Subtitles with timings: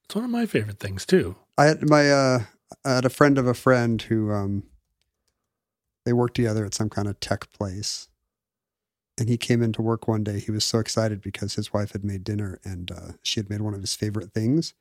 [0.05, 1.35] It's one of my favorite things, too.
[1.57, 2.39] I had my uh
[2.83, 4.63] I had a friend of a friend who um
[6.07, 8.07] they worked together at some kind of tech place.
[9.17, 10.39] And he came into work one day.
[10.39, 13.59] He was so excited because his wife had made dinner and uh, she had made
[13.59, 14.73] one of his favorite things,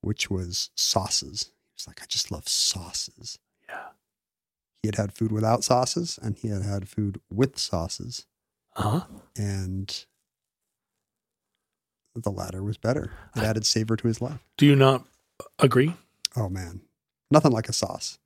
[0.00, 1.50] which was sauces.
[1.66, 3.38] He was like, I just love sauces.
[3.68, 3.88] Yeah.
[4.82, 8.24] He had had food without sauces and he had had food with sauces.
[8.74, 9.00] Uh huh.
[9.36, 10.06] And
[12.14, 13.12] the latter was better.
[13.36, 14.42] It added savor to his life.
[14.56, 15.04] Do you not
[15.58, 15.92] agree?
[16.34, 16.80] Oh man,
[17.30, 18.18] nothing like a sauce.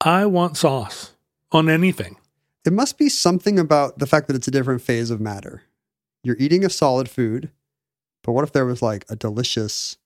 [0.00, 1.13] I want sauce
[1.54, 2.16] on anything.
[2.64, 5.62] It must be something about the fact that it's a different phase of matter.
[6.22, 7.50] You're eating a solid food,
[8.22, 9.96] but what if there was like a delicious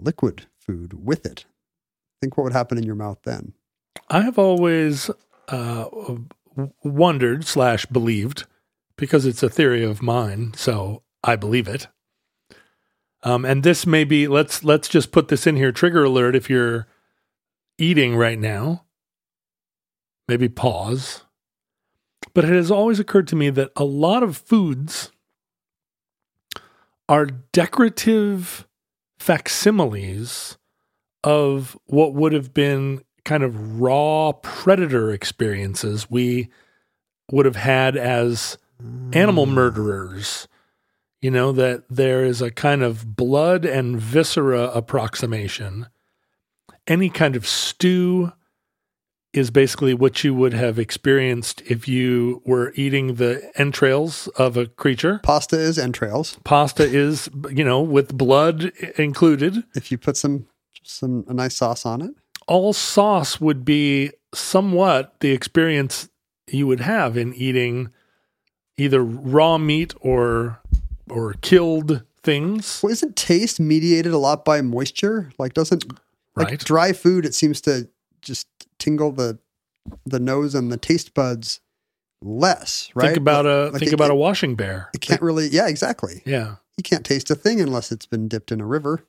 [0.00, 1.44] liquid food with it?
[2.20, 3.54] Think what would happen in your mouth then.
[4.08, 5.10] I have always
[5.48, 5.86] uh,
[6.84, 8.44] wondered slash believed
[8.96, 11.88] because it's a theory of mine, so I believe it.
[13.22, 15.72] Um, and this may be let's let's just put this in here.
[15.72, 16.34] Trigger alert!
[16.34, 16.86] If you're
[17.78, 18.84] eating right now,
[20.30, 21.24] maybe pause.
[22.34, 25.10] But it has always occurred to me that a lot of foods
[27.08, 28.68] are decorative
[29.18, 30.56] facsimiles
[31.24, 36.48] of what would have been kind of raw predator experiences we
[37.32, 38.56] would have had as
[39.12, 39.52] animal mm.
[39.52, 40.46] murderers.
[41.20, 45.88] You know, that there is a kind of blood and viscera approximation.
[46.86, 48.32] Any kind of stew
[49.32, 54.66] is basically what you would have experienced if you were eating the entrails of a
[54.66, 55.20] creature.
[55.22, 56.36] Pasta is entrails.
[56.44, 59.62] Pasta is, you know, with blood included.
[59.74, 60.46] If you put some
[60.82, 62.10] some a nice sauce on it,
[62.48, 66.08] all sauce would be somewhat the experience
[66.48, 67.90] you would have in eating
[68.76, 70.60] either raw meat or
[71.08, 72.80] or killed things.
[72.82, 75.30] well, isn't taste mediated a lot by moisture?
[75.38, 75.84] Like, doesn't
[76.36, 76.58] like Right.
[76.58, 77.24] dry food?
[77.24, 77.88] It seems to
[78.22, 78.46] just
[78.80, 79.38] tingle the
[80.04, 81.60] the nose and the taste buds
[82.22, 82.90] less.
[82.94, 83.06] Right?
[83.06, 84.90] Think about a Like think about a washing bear.
[84.94, 85.48] It can't really.
[85.48, 86.22] Yeah, exactly.
[86.26, 86.56] Yeah.
[86.76, 89.04] You can't taste a thing unless it's been dipped in a river.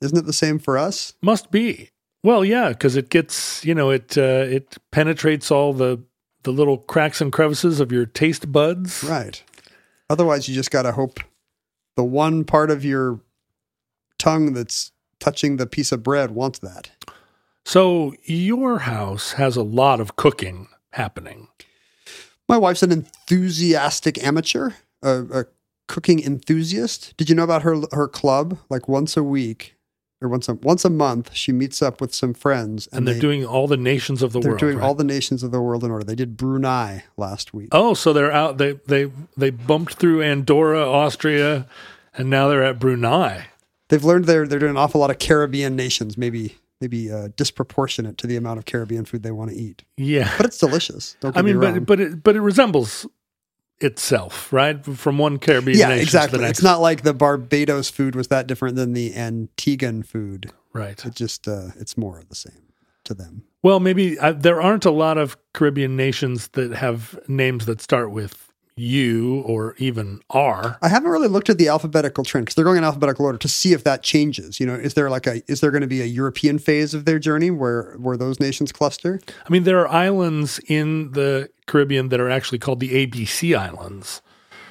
[0.00, 1.14] Isn't it the same for us?
[1.22, 1.90] Must be.
[2.22, 6.02] Well, yeah, because it gets you know it uh, it penetrates all the
[6.42, 9.04] the little cracks and crevices of your taste buds.
[9.04, 9.42] Right.
[10.10, 11.20] Otherwise, you just got to hope
[11.96, 13.20] the one part of your
[14.18, 16.90] tongue that's touching the piece of bread wants that.
[17.64, 21.48] So your house has a lot of cooking happening.
[22.48, 24.70] My wife's an enthusiastic amateur,
[25.02, 25.44] a, a
[25.86, 27.14] cooking enthusiast.
[27.16, 28.58] Did you know about her her club?
[28.70, 29.74] Like once a week
[30.22, 33.20] or once a once a month, she meets up with some friends, And, they're they-
[33.20, 34.46] doing all the nations of the world.
[34.46, 34.86] they're doing right?
[34.86, 36.04] all the nations of the world in order.
[36.04, 37.68] They did Brunei last week.
[37.72, 38.56] Oh, so they're out.
[38.56, 41.66] They they they bumped through Andorra, Austria,
[42.14, 43.48] and now they're at Brunei.
[43.90, 48.18] They've learned they're they're doing an awful lot of Caribbean nations, maybe maybe uh, disproportionate
[48.18, 49.82] to the amount of Caribbean food they want to eat.
[49.96, 51.16] Yeah, But it's delicious.
[51.20, 51.74] Don't get I mean, me wrong.
[51.80, 53.06] but but it but it resembles
[53.80, 54.84] itself, right?
[54.84, 56.30] From one Caribbean yeah, nation exactly.
[56.32, 56.58] to the next.
[56.58, 60.50] It's not like the Barbados food was that different than the Antiguan food.
[60.72, 61.04] right.
[61.04, 62.72] It just uh, it's more of the same
[63.04, 63.44] to them.
[63.62, 68.10] Well, maybe uh, there aren't a lot of Caribbean nations that have names that start
[68.12, 68.47] with
[68.78, 70.78] U or even R.
[70.82, 73.48] I haven't really looked at the alphabetical trend because they're going in alphabetical order to
[73.48, 74.60] see if that changes.
[74.60, 77.04] You know, is there like a is there going to be a European phase of
[77.04, 79.20] their journey where where those nations cluster?
[79.28, 84.22] I mean, there are islands in the Caribbean that are actually called the ABC Islands.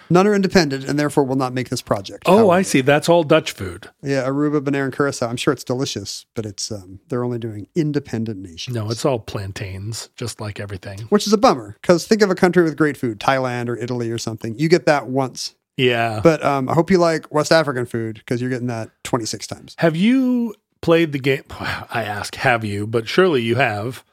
[0.09, 2.24] None are independent and therefore will not make this project.
[2.25, 2.81] Oh, However, I see.
[2.81, 3.89] That's all Dutch food.
[4.01, 5.27] Yeah, Aruba, Bonaire, and Curacao.
[5.27, 8.75] I'm sure it's delicious, but it's um, they're only doing independent nations.
[8.75, 11.00] No, it's all plantains, just like everything.
[11.09, 14.09] which is a bummer because think of a country with great food, Thailand or Italy
[14.12, 14.57] or something.
[14.57, 16.21] You get that once, Yeah.
[16.24, 19.75] but um, I hope you like West African food because you're getting that 26 times.
[19.80, 21.44] have you played the game?
[21.50, 22.88] I ask, have you?
[22.88, 24.04] But surely you have.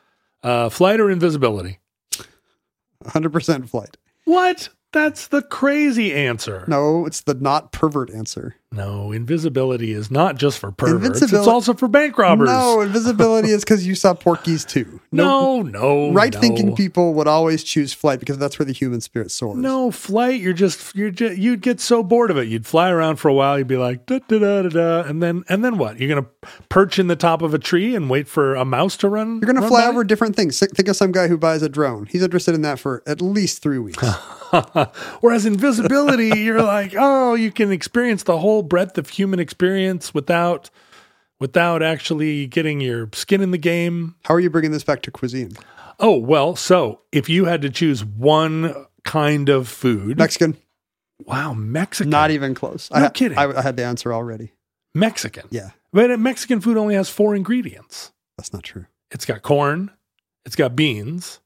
[0.43, 1.79] Uh, flight or invisibility?
[3.05, 3.97] 100% flight.
[4.25, 4.69] What?
[4.95, 6.65] That's the crazy answer.
[6.69, 8.55] No, it's the not pervert answer.
[8.71, 11.21] No, invisibility is not just for perverts.
[11.21, 12.49] It's also for bank robbers.
[12.49, 15.01] No, invisibility is because you saw Porky's too.
[15.13, 16.13] no, no.
[16.13, 16.41] right no.
[16.41, 19.59] thinking people would always choose flight because that's where the human spirit soars.
[19.59, 20.41] No flight.
[20.41, 22.49] You're just you're just you'd get so bored of it.
[22.49, 23.59] You'd fly around for a while.
[23.59, 26.01] You'd be like da da da da da, and then and then what?
[26.01, 26.29] You're gonna
[26.69, 29.35] perch in the top of a tree and wait for a mouse to run.
[29.41, 29.89] You're going to run fly by?
[29.89, 30.59] over different things.
[30.59, 32.07] Think of some guy who buys a drone.
[32.07, 34.03] He's interested in that for at least three weeks.
[35.21, 40.71] Whereas invisibility, you're like, oh, you can experience the whole breadth of human experience without
[41.41, 44.15] without actually getting your skin in the game.
[44.25, 45.53] How are you bringing this back to cuisine?
[45.99, 50.57] Oh well, so if you had to choose one kind of food, Mexican?
[51.25, 52.91] wow, Mexican, Not even close.
[52.91, 53.39] No I, kidding.
[53.39, 54.53] I, I had the answer already.
[54.95, 55.47] Mexican.
[55.51, 58.13] Yeah, But Mexican food only has four ingredients.
[58.39, 58.87] that's not true.
[59.11, 59.91] It's got corn,
[60.45, 61.41] it's got beans,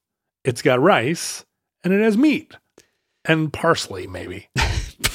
[0.45, 1.45] it's got rice,
[1.85, 2.57] and it has meat
[3.29, 4.49] and parsley, maybe.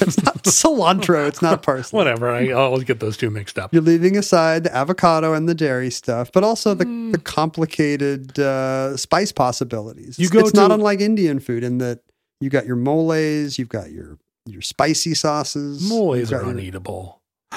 [0.00, 1.28] It's not cilantro.
[1.28, 1.96] It's not parsley.
[1.96, 2.28] Whatever.
[2.30, 3.72] I always get those two mixed up.
[3.72, 7.12] You're leaving aside the avocado and the dairy stuff, but also the, Mm.
[7.12, 10.18] the complicated uh, spice possibilities.
[10.18, 12.00] You It's- go it's not unlike Indian food in that
[12.40, 15.88] you got your moles, you've got your your spicy sauces.
[15.88, 17.20] Moles are your- uneatable.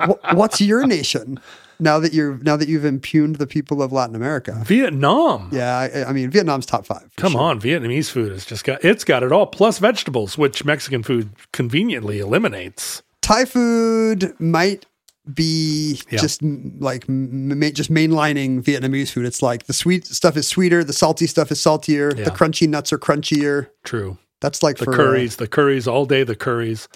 [0.00, 1.38] Wh- What's your nation
[1.82, 4.62] now that you're now that you've impugned the people of Latin America?
[4.64, 5.50] Vietnam.
[5.52, 7.10] Yeah, I, I mean Vietnam's top five.
[7.16, 7.40] Come sure.
[7.40, 11.30] on, Vietnamese food has just got it's got it all plus vegetables, which Mexican food
[11.52, 13.02] conveniently eliminates.
[13.20, 14.86] Thai food might
[15.32, 16.20] be Yeah.
[16.20, 19.24] just like ma- just mainlining Vietnamese food.
[19.24, 22.24] It's like the sweet stuff is sweeter, the salty stuff is saltier, Yeah.
[22.24, 23.68] the crunchy nuts are crunchier.
[23.84, 24.18] True.
[24.40, 26.88] That's like The for uh, curries, the curries all day, the curries.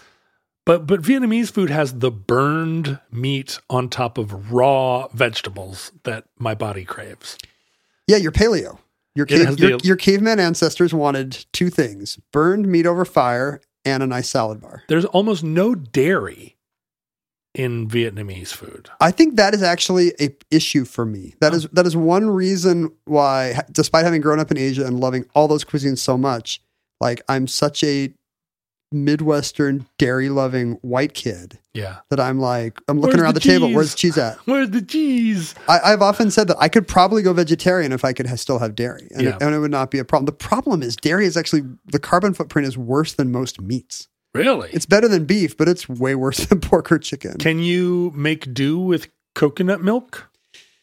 [0.67, 6.55] But but Vietnamese food has the burned meat on top of raw vegetables that my
[6.55, 7.39] body craves.
[8.07, 8.79] yeah, your paleo.
[9.15, 14.03] Your cave, your, the- your caveman ancestors wanted two things: burned meat over fire and
[14.03, 14.83] a nice salad bar.
[14.89, 16.57] There's almost no dairy
[17.55, 18.91] in Vietnamese food.
[19.01, 21.35] I think that is actually a issue for me.
[21.41, 25.25] That is that is one reason why, despite having grown up in Asia and loving
[25.35, 26.61] all those cuisines so much,
[27.01, 28.13] like I'm such a
[28.93, 31.97] Midwestern dairy loving white kid Yeah.
[32.11, 33.73] that I'm like I'm looking Where's around the the, table.
[33.73, 34.37] Where's cheese at?
[34.47, 35.55] Where's the cheese?
[35.69, 38.59] I, I've often said that I could probably go vegetarian if I could ha- still
[38.59, 39.37] have dairy, and, Yeah.
[39.37, 40.27] it, and it would not be a problem.
[40.27, 44.09] The problem is dairy is actually the carbon footprint is worse than most meats.
[44.35, 44.69] Really?
[44.73, 47.39] It's better than beef, but it's way worse than pork or chicken.
[47.39, 50.31] Can you make do with coconut milk?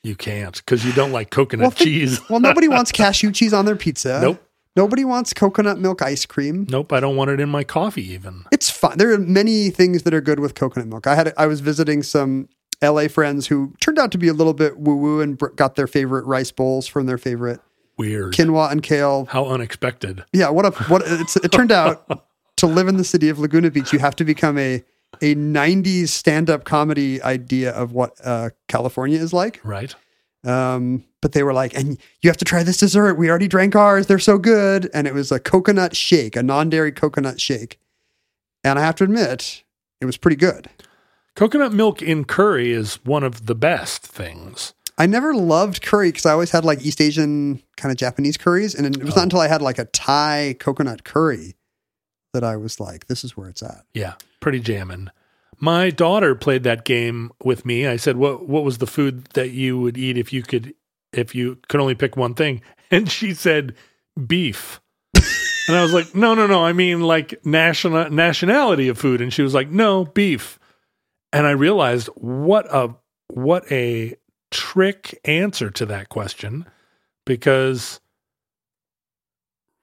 [0.03, 2.19] You can't because you don't like coconut Well, cheese.
[2.29, 4.19] well, nobody wants cashew cheese on their pizza.
[4.21, 4.42] Nope.
[4.75, 6.65] Nobody wants coconut milk ice cream.
[6.69, 8.43] Nope, I don't want it in my coffee even.
[8.51, 8.97] It's fine.
[8.97, 11.05] There are many things that are good with coconut milk.
[11.05, 12.49] I had I was visiting some
[12.81, 15.75] LA friends who turned out to be a little bit woo woo and br- got
[15.75, 17.61] their favorite rice bowls from their favorite
[17.97, 18.33] Weird.
[18.33, 19.25] quinoa and kale.
[19.25, 20.23] How unexpected.
[20.33, 22.25] Yeah, what a what it's, it turned out
[22.57, 24.83] to live in the city of Laguna Beach, you have to become a
[25.21, 29.59] a 90s stand-up comedy idea of what uh, California is like.
[29.63, 29.93] Right?
[30.43, 33.15] Um, but they were like, and you have to try this dessert.
[33.15, 34.07] We already drank ours.
[34.07, 34.89] They're so good.
[34.93, 37.79] And it was a coconut shake, a non-dairy coconut shake.
[38.63, 39.63] And I have to admit,
[40.01, 40.69] it was pretty good.
[41.35, 44.73] Coconut milk in curry is one of the best things.
[44.97, 48.75] I never loved curry because I always had like East Asian kind of Japanese curries.
[48.75, 49.17] And it was Oh.
[49.17, 51.55] not until I had like a Thai coconut curry
[52.33, 53.85] that I was like, this is where it's at.
[53.93, 55.09] Yeah, pretty jammin'.
[55.63, 57.87] My daughter played that game with me.
[57.87, 60.73] I said, "What what was the food that you would eat if you could
[61.13, 63.73] if you could only pick one thing?" And she said,
[64.27, 64.81] "Beef."
[65.15, 66.65] and I was like, "No, no, no.
[66.65, 70.59] I mean like national nationality of food." And she was like, "No, beef."
[71.31, 72.95] And I realized what a
[73.29, 74.15] what a
[74.51, 76.65] trick answer to that question
[77.25, 78.01] because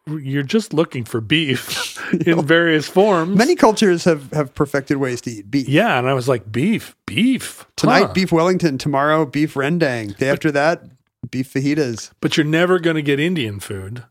[0.07, 1.90] you're just looking for beef
[2.27, 3.37] in various forms.
[3.37, 5.69] Many cultures have, have perfected ways to eat beef.
[5.69, 7.67] Yeah, and I was like, beef, beef.
[7.77, 8.13] Tonight, huh.
[8.13, 8.79] beef Wellington.
[8.79, 10.17] Tomorrow, beef rendang.
[10.17, 10.83] Day after that,
[11.31, 12.11] beef fajitas.
[12.21, 14.05] But you're never going to get Indian food.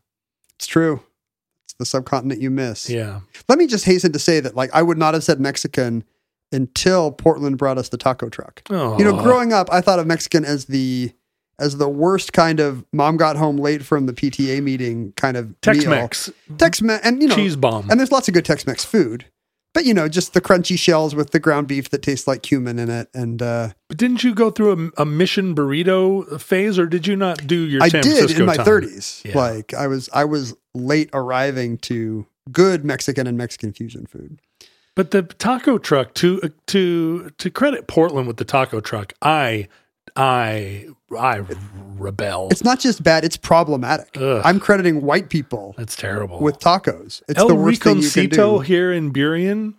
[0.56, 1.02] It's true.
[1.66, 2.88] It's the subcontinent you miss.
[2.90, 3.20] Yeah.
[3.48, 6.04] Let me just hasten to say that, like, I would not have said Mexican
[6.52, 8.62] until Portland brought us the taco truck.
[8.70, 11.12] Oh, You know, growing up, I thought of Mexican as the
[11.60, 15.60] as the worst kind of mom got home late from the PTA meeting kind of
[15.60, 15.90] Tex meal.
[15.90, 17.88] Mex, Tex Mex, and you know, cheese bomb.
[17.90, 19.26] and there's lots of good Tex Mex food,
[19.74, 22.78] but you know, just the crunchy shells with the ground beef that tastes like cumin
[22.78, 26.86] in it, and uh, But didn't you go through a, a mission burrito phase, or
[26.86, 28.66] did you not do your I San did Francisco in my time?
[28.66, 29.24] 30s.
[29.24, 29.38] Yeah.
[29.38, 34.40] Like I was, I was late arriving to good Mexican and Mexican fusion food.
[34.96, 39.68] But the taco truck to to to credit Portland with the taco truck, I
[40.16, 40.86] I
[41.16, 41.42] I
[41.96, 42.48] rebel.
[42.50, 44.08] It's not just bad; it's problematic.
[44.16, 44.42] Ugh.
[44.44, 46.40] I'm crediting white people That's terrible.
[46.40, 47.22] with tacos.
[47.28, 48.60] It's El the worst thing you can Rinconcito do.
[48.60, 49.74] here in Burien.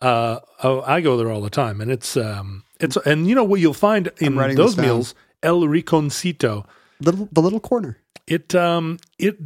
[0.00, 3.44] Uh, oh, I go there all the time, and it's um, it's and you know
[3.44, 6.66] what you'll find in those meals, El Rinconcito.
[7.00, 7.98] Little, the little corner.
[8.26, 9.38] It um, it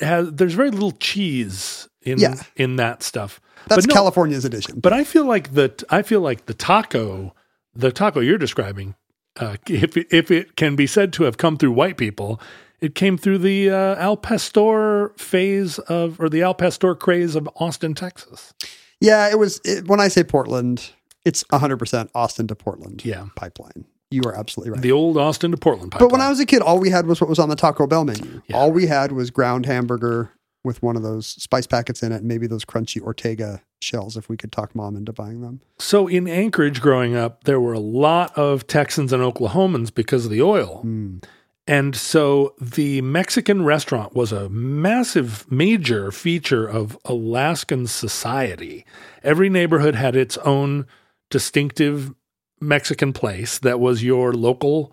[0.00, 2.34] has there's very little cheese in Yeah.
[2.56, 3.40] in that stuff.
[3.68, 4.80] That's no, California's edition.
[4.80, 5.82] But I feel like that.
[5.90, 7.34] I feel like the taco,
[7.74, 8.96] the taco you're describing,
[9.40, 12.40] uh, if it, if it can be said to have come through white people,
[12.80, 17.48] it came through the uh, al pastor phase of, or the al pastor craze of
[17.56, 18.52] Austin, Texas.
[19.00, 19.60] yeah, it was.
[19.64, 20.90] It, when I say Portland,
[21.24, 23.04] it's 100 percent Austin to Portland.
[23.04, 23.26] Yeah.
[23.36, 23.84] pipeline.
[24.10, 24.82] You are absolutely right.
[24.82, 26.08] The old Austin to Portland pipeline.
[26.08, 27.86] But when I was a kid, all we had was what was on the Taco
[27.86, 28.42] Bell menu.
[28.46, 28.56] Yeah.
[28.56, 30.30] All we had was ground hamburger
[30.64, 34.16] with one of those spice packets in it, and maybe those crunchy Ortega shells.
[34.16, 35.60] If we could talk mom into buying them.
[35.78, 40.30] so in Anchorage, growing up, there were a lot of Texans and Oklahomans because of
[40.30, 40.80] the oil.
[40.82, 41.18] Hmm.
[41.66, 48.84] And so the Mexican restaurant was a massive, major feature of Alaskan society.
[49.22, 50.86] Every neighborhood had its own
[51.30, 52.12] distinctive
[52.60, 54.92] Mexican place that was your local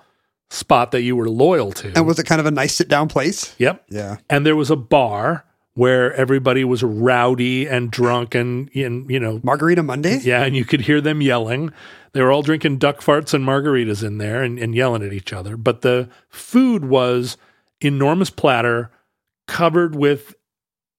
[0.52, 1.92] spot that you were loyal to.
[1.96, 3.56] And was it kind of a nice sit down place?
[3.58, 3.84] yep.
[3.90, 4.18] Yeah.
[4.30, 5.46] And there was a bar
[5.76, 10.20] where everybody was rowdy and drunk and, and you know, Margarita Monday.
[10.24, 11.72] yeah, and you could hear them yelling.
[12.12, 15.32] They were all drinking duck farts and margaritas in there and, and yelling at each
[15.32, 15.56] other.
[15.56, 17.38] But the food was
[17.82, 18.92] enormous platter
[19.48, 20.36] covered with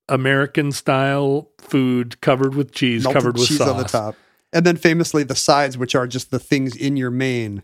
[0.08, 3.68] American style food, covered with cheese, Melted covered with cheese sauce.
[3.68, 4.16] on the top,
[4.52, 7.62] and then famously the sides, which are just the things in your main.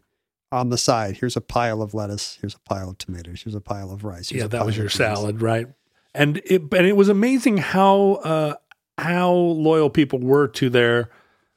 [0.52, 2.38] On the side, here's a pile of lettuce.
[2.40, 3.42] Here's a pile of tomatoes.
[3.42, 4.28] Here's a pile of rice.
[4.28, 5.66] here's Yeah, that was your salad, right?
[6.16, 8.54] And it and it was amazing how uh,
[8.98, 11.10] how loyal people were to their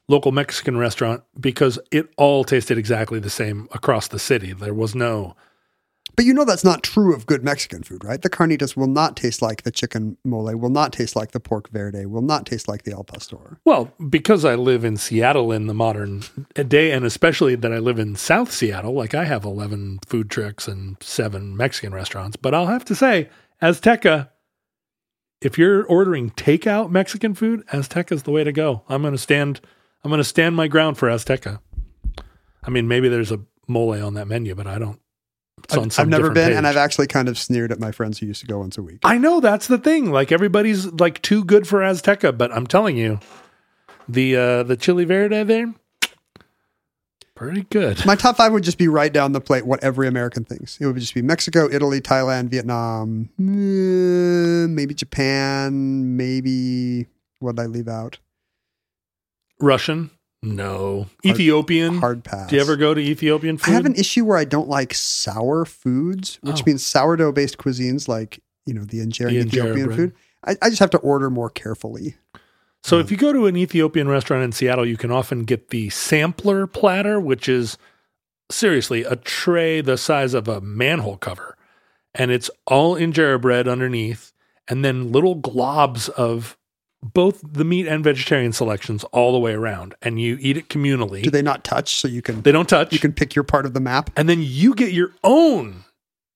[0.09, 4.53] local Mexican restaurant because it all tasted exactly the same across the city.
[4.53, 5.35] There was no
[6.15, 8.21] But you know that's not true of good Mexican food, right?
[8.21, 11.69] The carnitas will not taste like the chicken mole, will not taste like the pork
[11.69, 13.59] verde, will not taste like the al pastor.
[13.63, 16.23] Well, because I live in Seattle in the modern
[16.55, 20.67] day, and especially that I live in South Seattle, like I have 11 food trucks
[20.67, 22.35] and seven Mexican restaurants.
[22.35, 23.29] But I'll have to say,
[23.61, 24.29] Azteca,
[25.41, 28.84] if you're ordering takeout Mexican food, Azteca's the way to go.
[28.89, 29.62] I'm going to stand,
[30.03, 31.60] I'm going to stand my ground for Azteca.
[32.63, 35.00] I mean, maybe there's a mole on that menu, but I don't.
[35.63, 36.58] It's on I've, some I've never been, page.
[36.58, 38.81] and I've actually kind of sneered at my friends who used to go once a
[38.81, 39.00] week.
[39.03, 40.12] I know that's the thing.
[40.12, 43.19] Like everybody's like too good for Azteca, but I'm telling you,
[44.08, 45.74] the uh the chili verde there,
[47.39, 48.05] pretty good.
[48.05, 50.79] My top five would just be right down the plate what every American thinks.
[50.79, 57.08] It would just be Mexico, Italy, Thailand, Vietnam, mm, maybe Japan, maybe
[57.39, 58.19] what did I leave out?
[59.62, 61.08] Russian, no.
[61.25, 61.98] Ethiopian.
[62.00, 62.50] Hard pass.
[62.50, 63.72] Do you ever go to Ethiopian food?
[63.72, 66.63] I have an issue where I don't like sour foods, which Oh.
[66.65, 69.98] means sourdough based cuisines like, you know, the injera The injera Ethiopian bread.
[69.98, 70.13] food.
[70.46, 72.15] I, I just have to order more carefully.
[72.83, 73.13] So if mm-hmm.
[73.13, 77.19] you go to an Ethiopian restaurant in Seattle, you can often get the sampler platter,
[77.19, 77.77] which is
[78.51, 81.55] seriously a tray the size of a manhole cover.
[82.13, 84.33] And it's all injera bread underneath,
[84.67, 86.57] and then little globs of
[87.01, 89.95] both the meat and vegetarian selections all the way around.
[90.01, 91.24] And you eat it communally.
[91.24, 92.91] Do they not touch so you can They don't touch.
[92.91, 94.09] you can pick your part of the map?
[94.15, 95.86] and then you get your own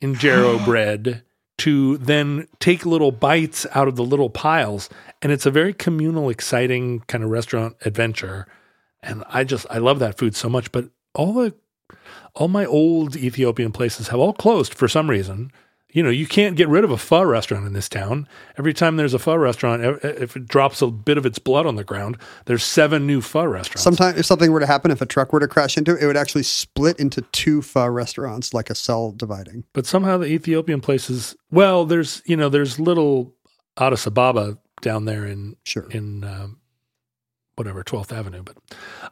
[0.01, 1.23] injero bread
[1.59, 4.89] to then take little bites out of the little piles.
[5.21, 8.47] And it's a very communal exciting kind of restaurant adventure.
[9.01, 10.71] And i just i love that food so much.
[10.71, 11.53] But all the
[12.35, 15.51] all my old ethiopian places have all closed for some reason
[15.93, 18.97] you know you can't get rid of a pho restaurant in this town every time
[18.97, 22.17] there's a pho restaurant if it drops a bit of its blood on the ground
[22.45, 25.39] there's seven new pho restaurants Sometimes if something were to happen, if a truck were
[25.39, 29.11] to crash into it, it would actually split into two pho restaurants like a cell
[29.11, 29.63] dividing.
[29.73, 33.33] But somehow the Ethiopian places, well, there's you know there's little
[33.77, 35.87] Addis Ababa down there in Sure.
[35.91, 36.59] in um,
[37.55, 38.43] whatever 12th Avenue.
[38.43, 38.57] But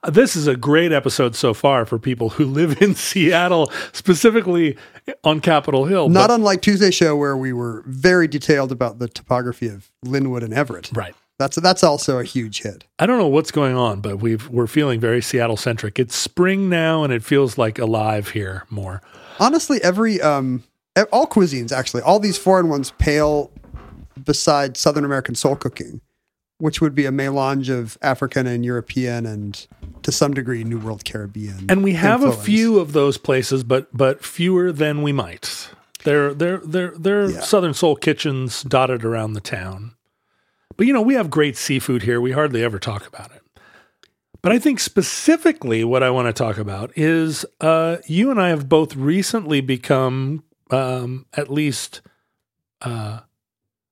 [0.04, 4.78] uh, this is a great episode so far for people who live in Seattle, specifically
[5.24, 6.10] on Capitol Hill.
[6.10, 10.44] Not but- unlike Tuesday show where we were very detailed about the topography of Lynnwood
[10.44, 10.92] and Everett.
[10.94, 11.16] right.
[11.40, 12.84] That's that's also a huge hit.
[13.00, 15.98] I don't know what's going on, but we've we're feeling very Seattle centric.
[15.98, 19.02] It's spring now, and it feels like alive here more.
[19.40, 20.64] Honestly, every um
[21.12, 23.50] all cuisines actually, all these foreign ones pale
[24.24, 26.00] beside Southern American soul cooking,
[26.62, 29.68] which would be a melange of African and European and
[30.04, 31.66] to some degree New World Caribbean.
[31.70, 35.70] And we have a few of those places, but but fewer than we might.
[36.04, 37.42] They're they're they're they're Yeah.
[37.42, 39.96] Southern Soul kitchens dotted around the town.
[40.78, 42.22] But you know, we have great seafood here.
[42.22, 43.42] We hardly ever talk about it.
[44.44, 48.50] But I think specifically what I want to talk about is uh, you and I
[48.50, 52.02] have both recently become um, at least,
[52.82, 53.20] uh,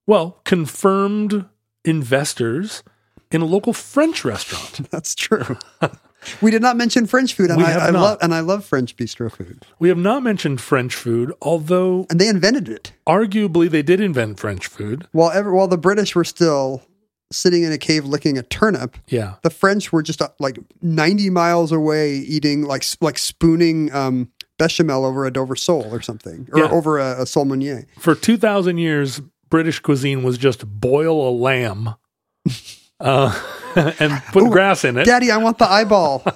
[0.08, 1.46] well, confirmed
[1.86, 2.84] investors
[3.32, 4.90] in a local French restaurant.
[4.92, 5.58] That's true.
[6.42, 9.32] we did not mention French food, and I, I love and I love French bistro
[9.32, 9.66] food.
[9.80, 12.94] We have not mentioned French food, although And they invented it.
[13.08, 15.08] arguably they did invent French food.
[15.12, 16.82] While ever while the British were still
[17.32, 19.36] sitting in a cave licking a turnip, Yeah.
[19.44, 25.06] the French were just uh, like 90 miles away eating like like spooning um, bechamel
[25.06, 26.72] over a Dover sole or something, or Yeah.
[26.72, 27.86] over a, a sole meunière.
[28.00, 31.96] For 2,000 years, British cuisine was just boil a lamb
[33.00, 33.40] uh,
[34.00, 35.06] and put Ooh, grass in it.
[35.06, 36.24] Daddy, I want the eyeball.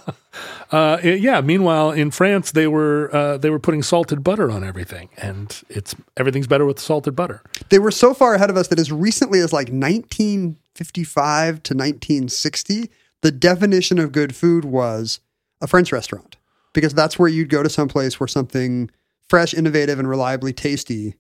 [0.72, 1.40] Uh, it- yeah.
[1.40, 5.94] Meanwhile, in France, they were uh, they were putting salted butter on everything, and it's
[6.18, 7.44] everything's better with salted butter.
[7.70, 12.90] they were so far ahead of us that as recently as like 1955 to 1960,
[13.22, 15.20] the definition of good food was
[15.62, 16.38] a French restaurant
[16.74, 18.90] because that's where you'd go to some place where something
[19.30, 21.16] fresh, innovative, and reliably tasty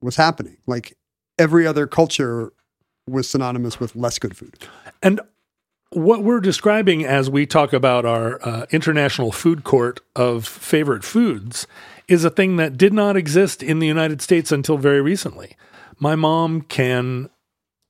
[0.00, 0.58] was happening.
[0.66, 0.96] Like
[1.38, 2.52] every other culture
[3.08, 4.54] was synonymous with less good food.
[5.02, 5.20] And
[5.90, 11.66] what we're describing as we talk about our uh, international food court of favorite foods
[12.08, 15.56] is a thing that did not exist in the United States until very recently.
[15.98, 17.28] My mom can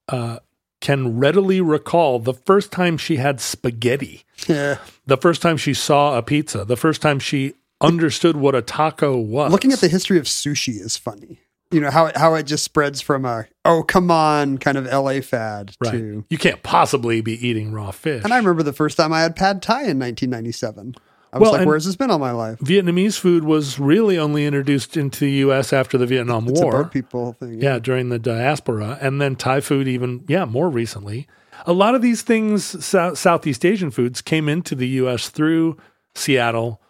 [0.08, 0.38] uh,
[0.80, 4.78] can readily recall the first time she had spaghetti, Yeah.
[5.06, 9.16] the first time she saw a pizza, the first time she understood what a taco
[9.16, 9.52] was.
[9.52, 11.38] Looking at the history of sushi is funny.
[11.72, 14.84] You know how it, how it just spreads from a oh come on kind of
[14.86, 16.24] LA fad right, to.
[16.30, 18.22] you can't possibly be eating raw fish.
[18.24, 20.94] And I remember the first time I had pad thai in 1997.
[21.34, 24.44] I was Well, like, "Where's this been all my life?" Vietnamese food was really only
[24.44, 25.72] introduced into the U.S.
[25.72, 26.84] after the Vietnam It's War.
[26.84, 27.58] people thing.
[27.62, 31.26] yeah, during the diaspora, and then Thai food, even yeah, more recently.
[31.64, 35.30] A lot of these things, Sou- Southeast Asian foods, came into the U.S.
[35.30, 35.78] through
[36.14, 36.82] Seattle,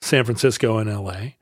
[0.00, 1.36] San Francisco, and L.A.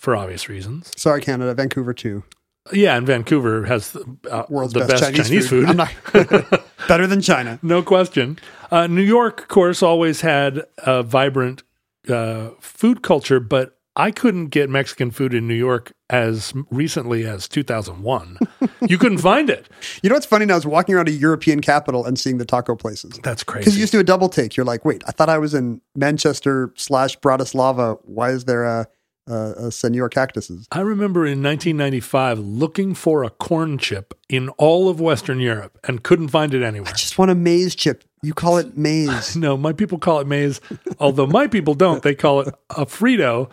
[0.00, 0.90] for obvious reasons.
[0.96, 2.24] Sorry, Canada, Vancouver too.
[2.72, 5.66] Yeah, and Vancouver has the, uh, World's the best, Chinese, food.
[5.66, 5.92] I'm not
[6.88, 7.58] better than China.
[7.62, 8.38] no question.
[8.70, 11.62] Uh, New York, of course, always had a vibrant
[12.08, 17.48] uh, food culture, but I couldn't get Mexican food in New York as recently as
[17.48, 18.38] 2001.
[18.86, 19.68] you couldn't find it.
[20.02, 22.74] You know what's funny now is walking around a European capital and seeing the taco
[22.76, 23.18] places.
[23.22, 23.64] That's crazy.
[23.64, 24.56] Because you used to do a double take.
[24.56, 27.98] You're like, wait, I thought I was in Manchester slash Bratislava.
[28.04, 28.86] Why is there a,
[29.30, 30.66] a, a Senor Cactuses?
[30.72, 36.02] I remember in 1995 looking for a corn chip in all of Western Europe and
[36.02, 36.92] couldn't find it anywhere.
[36.92, 38.04] I just want a maize chip.
[38.22, 39.36] You call it maize.
[39.40, 40.60] No, my people call it maize,
[40.98, 42.02] although my people don't.
[42.02, 43.50] They call it a Frito.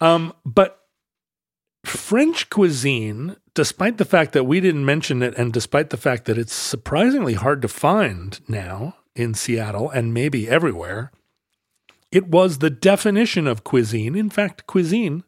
[0.00, 0.80] Um, but
[1.84, 6.38] French cuisine, despite the fact that we didn't mention it, and despite the fact that
[6.38, 11.10] it's surprisingly hard to find now in Seattle and maybe everywhere,
[12.12, 14.14] it was the definition of cuisine.
[14.16, 15.24] In fact, cuisine,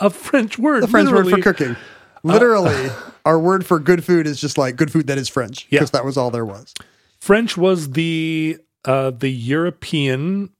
[0.00, 0.82] a French word.
[0.82, 1.76] the French word for cooking.
[2.24, 2.90] Literally,
[3.24, 5.66] our word for good food is just like good food that is French.
[5.70, 5.78] Yeah.
[5.80, 6.74] Because that was all there was.
[7.20, 10.50] French was the uh, the European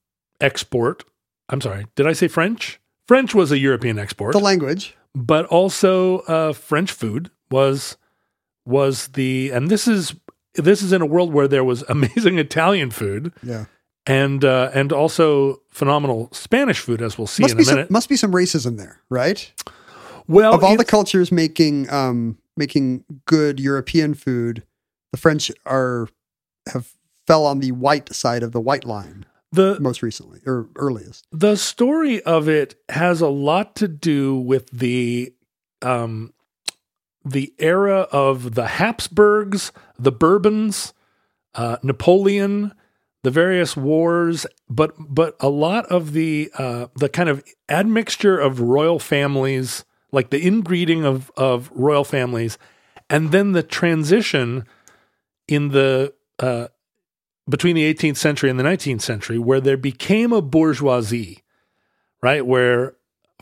[0.41, 1.05] export.
[1.49, 2.81] I'm sorry, did I say French?
[3.07, 4.95] French was a European export, The language.
[5.15, 7.97] but also uh, French food was
[8.67, 10.15] was the and this is
[10.55, 13.65] this is in a world where there was amazing Italian food Yeah.
[14.09, 17.91] And uh, and also phenomenal Spanish food, as we'll see Must in a some, minute.
[17.91, 19.53] must be some racism there, right?
[20.27, 24.65] well, of all the cultures making um making good European food,
[25.13, 26.09] the French are
[26.73, 26.93] have
[27.27, 31.27] fell on the white side of the white line the most recently or earliest.
[31.31, 35.33] The story of it has a lot to do with the
[35.83, 36.33] um
[37.25, 40.95] the era of the Habsburgs, the Bourbons,
[41.55, 42.73] uh, Napoleon,
[43.23, 48.61] the various wars, but but a lot of the uh, the kind of admixture of
[48.61, 52.59] royal families, like the inbreeding of of royal families,
[53.11, 54.67] and then the transition
[55.47, 56.69] in the uh,
[57.49, 61.43] between the 18th century and the 19th century where there became a bourgeoisie,
[62.23, 62.47] right?
[62.47, 62.97] Where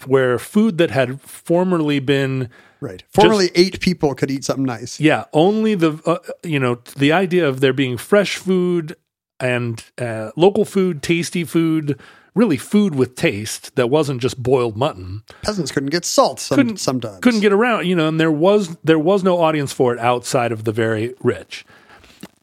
[0.07, 3.03] where food that had formerly been Right.
[3.09, 5.01] Formerly, eight people could eat something nice.
[5.01, 8.97] yeah, only the uh, you know the idea of there being fresh food
[9.41, 11.99] and uh, local food, tasty food,
[12.35, 15.23] really food with taste that wasn't just boiled mutton.
[15.43, 17.21] Peasants couldn't get salt some, Couldn't- sometimes.
[17.21, 20.53] Couldn't get around, you know, and there was there was no audience for it outside
[20.53, 21.65] of the very rich.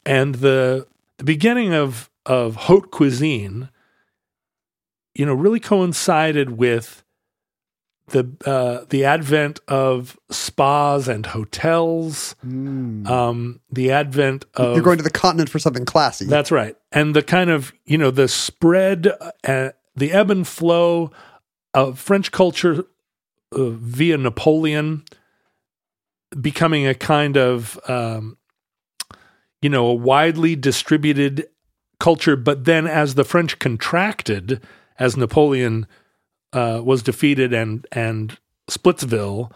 [0.06, 0.86] And the
[1.18, 3.68] the beginning of of haute cuisine,
[5.14, 7.03] you know, really coincided with
[8.08, 15.04] the uh, the advent of spas and hotels, um, the advent of You're going to
[15.04, 16.26] the continent for something classy.
[16.26, 16.76] that's right.
[16.92, 19.08] And the kind of, you know, the spread,
[19.44, 21.10] uh, the ebb and flow
[21.72, 22.84] of French culture
[23.52, 25.04] uh, via Napoleon
[26.40, 28.36] becoming a kind of, um,
[29.62, 31.46] you know, a widely distributed
[32.00, 32.36] culture.
[32.36, 34.60] But then as the French contracted,
[34.98, 35.86] as Napoleon
[36.54, 38.38] uh, was defeated and, and
[38.70, 39.50] Splitsville,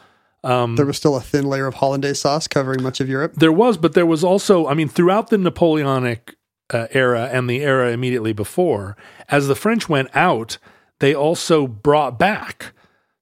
[0.44, 3.34] um, there was still a thin layer of hollandaise sauce covering much of Europe.
[3.36, 6.36] there was, but there was also, I mean, throughout the Napoleonic
[6.70, 8.96] uh, era and the era immediately before,
[9.28, 10.58] as the French went out,
[11.00, 12.72] they also brought back.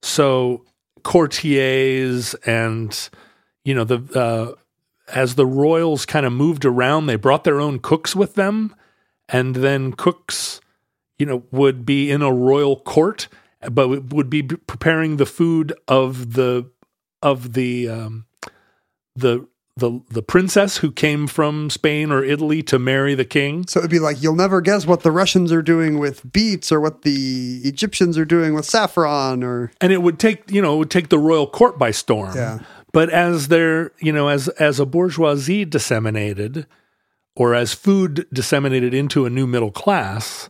[0.02, 0.64] So
[1.02, 3.08] courtiers and,
[3.64, 4.60] you know, the, uh,
[5.14, 8.74] as the royals kind of moved around, they brought their own cooks with them.
[9.28, 10.60] And then cooks,
[11.18, 13.28] you know, would be in a royal court,
[13.70, 16.70] but would be preparing the food of the
[17.22, 18.26] of the um,
[19.14, 23.66] the the the princess who came from Spain or Italy to marry the king.
[23.66, 26.80] So it'd be like you'll never guess what the Russians are doing with beets or
[26.80, 30.78] what the Egyptians are doing with saffron or And it would take, you know, it
[30.78, 32.34] would take the royal court by storm.
[32.34, 32.60] Yeah.
[32.92, 36.66] But as there, you know, as as a bourgeoisie disseminated
[37.34, 40.48] or as food disseminated into a new middle class,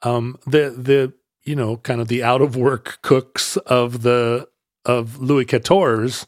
[0.00, 1.12] um the the
[1.46, 4.48] you know, kind of the out of work cooks of the
[4.84, 6.26] of Louis XIV's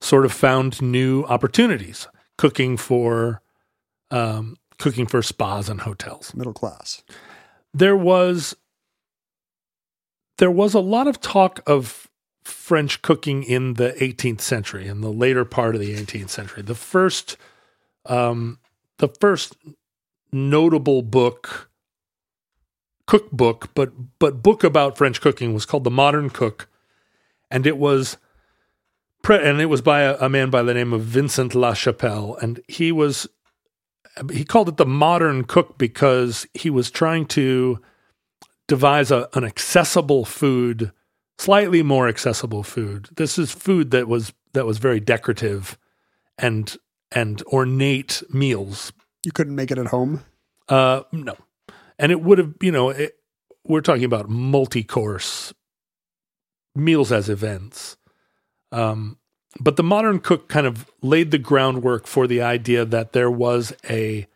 [0.00, 3.42] sort of found new opportunities cooking for
[4.10, 6.34] um cooking for spas and hotels.
[6.34, 7.02] middle class.
[7.72, 8.56] there was
[10.38, 12.08] there was a lot of talk of
[12.44, 16.62] French cooking in the 18th century, in the later part of the 18th century.
[16.62, 17.36] The first,
[18.06, 18.58] um,
[18.98, 19.56] the first
[20.32, 21.70] notable book,
[23.06, 26.68] cookbook, but but book about French cooking was called The Modern Cook,
[27.50, 28.16] and it was,
[29.22, 32.36] pre- and it was by a, a man by the name of Vincent La Chapelle,
[32.40, 33.28] and he was
[34.32, 37.80] he called it the modern cook because he was trying to
[38.68, 40.92] devise a, an accessible food,
[41.38, 43.08] slightly more accessible food.
[43.16, 45.78] This is food that was that was very decorative
[46.38, 46.76] and
[47.12, 48.92] and ornate meals.
[49.24, 50.24] You couldn't make it at home.
[50.68, 51.36] Uh, no,
[51.98, 53.16] and it would have you know it,
[53.66, 55.52] we're talking about multi-course
[56.74, 57.96] meals as events.
[58.72, 59.18] Um,
[59.60, 63.72] but the modern cook kind of laid the groundwork for the idea that there was
[63.88, 64.26] a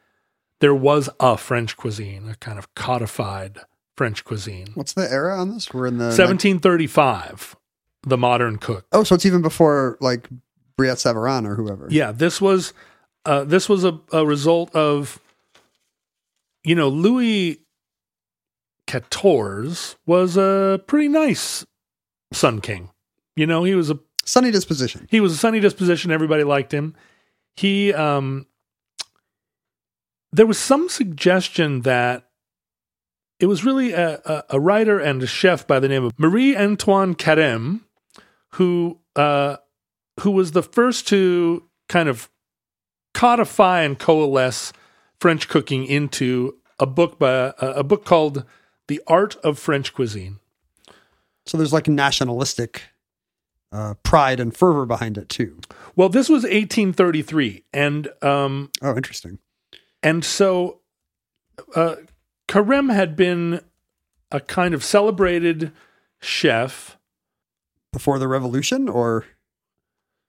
[0.61, 3.59] there was a French cuisine, a kind of codified
[3.97, 4.69] French cuisine.
[4.75, 5.73] What's the era on this?
[5.73, 7.57] We're in the 1735,
[8.05, 8.87] the modern cook.
[8.93, 10.29] Oh, so it's even before like
[10.79, 11.89] Brillat-Savarin or whoever.
[11.91, 12.73] Yeah, this was
[13.25, 15.21] uh, this was a, a result of
[16.65, 17.61] you know Louis
[18.87, 21.65] XIV was a pretty nice
[22.33, 22.91] Sun King.
[23.37, 25.07] You know, he was a Sunny disposition.
[25.11, 26.11] he was a sunny disposition.
[26.11, 26.95] Everybody liked him.
[27.57, 28.47] He um,
[30.33, 32.29] there was some suggestion that
[33.41, 36.57] it was really a, a, a writer and a chef by the name of Marie
[36.57, 37.81] Antoine Carême
[38.53, 39.57] who uh,
[40.21, 42.29] who was the first to kind of
[43.15, 44.73] codify and coalesce
[45.21, 48.45] French cooking into a book by a, a book called
[48.87, 50.39] The Art of French Cuisine.
[51.47, 52.83] So there's like nationalistic
[53.73, 55.59] uh, pride and fervor behind it too.
[55.97, 59.39] Well, this was 1833, and um, Oh, interesting.
[60.03, 60.81] And so
[61.75, 61.97] uh,
[62.49, 63.61] Carême had been
[64.31, 65.73] a kind of celebrated
[66.21, 66.97] chef.
[67.93, 69.25] Before the revolution, or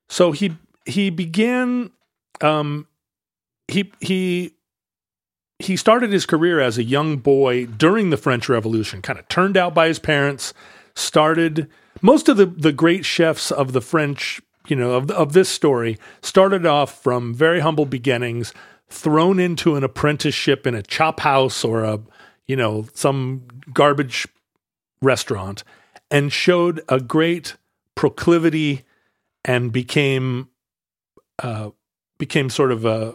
[0.08, 1.92] So he he began
[2.42, 2.88] um,
[3.68, 4.56] he he
[5.60, 9.58] he started his career as a young boy during the French Revolution, kind of turned
[9.58, 10.54] out by his parents,
[10.96, 11.70] started
[12.02, 15.98] most of the the great chefs of the French, you know, of of this story
[16.22, 18.54] started off from very humble beginnings,
[18.88, 22.00] thrown into an apprenticeship in a chop house or a,
[22.48, 23.44] you know, some
[23.74, 24.28] garbage
[25.02, 25.64] restaurant
[26.10, 27.56] and showed a great
[27.96, 28.84] proclivity
[29.46, 30.50] and became
[31.40, 31.70] uh,
[32.20, 33.14] became sort of a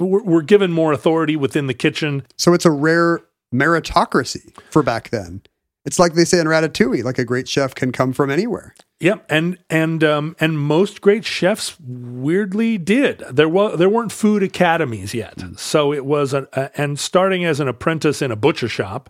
[0.00, 2.26] we're we're given more authority within the kitchen.
[2.36, 3.20] So it's a rare
[3.54, 5.42] meritocracy for back then.
[5.84, 8.74] It's like they say in Ratatouille, like a great chef can come from anywhere.
[9.00, 13.22] Yep, and and um, and most great chefs weirdly did.
[13.30, 17.60] There was there weren't food academies yet, so it was a, a and starting as
[17.60, 19.08] an apprentice in a butcher shop,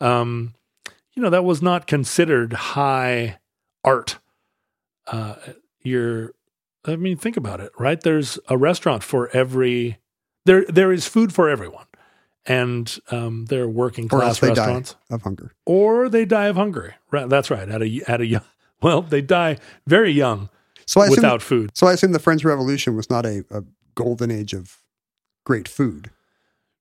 [0.00, 0.54] um,
[1.14, 3.38] you know that was not considered high
[3.82, 4.18] art.
[5.06, 5.36] Uh,
[5.82, 6.34] you're,
[6.86, 8.00] I mean, think about it, right?
[8.00, 9.98] There's a restaurant for every
[10.44, 10.64] there.
[10.68, 11.86] There is food for everyone,
[12.46, 15.54] and um, there are working Or else class they restaurants die of hunger.
[15.64, 16.94] or they die of hunger.
[17.10, 17.68] Right, that's right.
[17.68, 18.44] At a at a young,
[18.82, 20.50] well, they die very young
[20.86, 21.70] So I assume, without food.
[21.74, 23.62] so I assume the French Revolution was not a, a
[23.94, 24.78] golden age of
[25.44, 26.10] great food.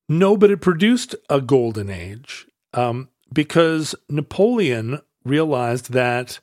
[0.09, 6.39] No, but it produced a golden age um, because Napoleon realized that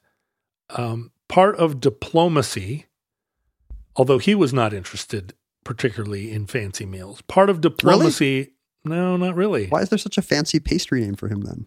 [0.70, 2.86] um, part of diplomacy,
[3.96, 8.52] although he was not interested particularly in fancy meals, part of diplomacy.
[8.84, 9.66] No, not really.
[9.66, 11.66] Why is there such a fancy pastry name for him then?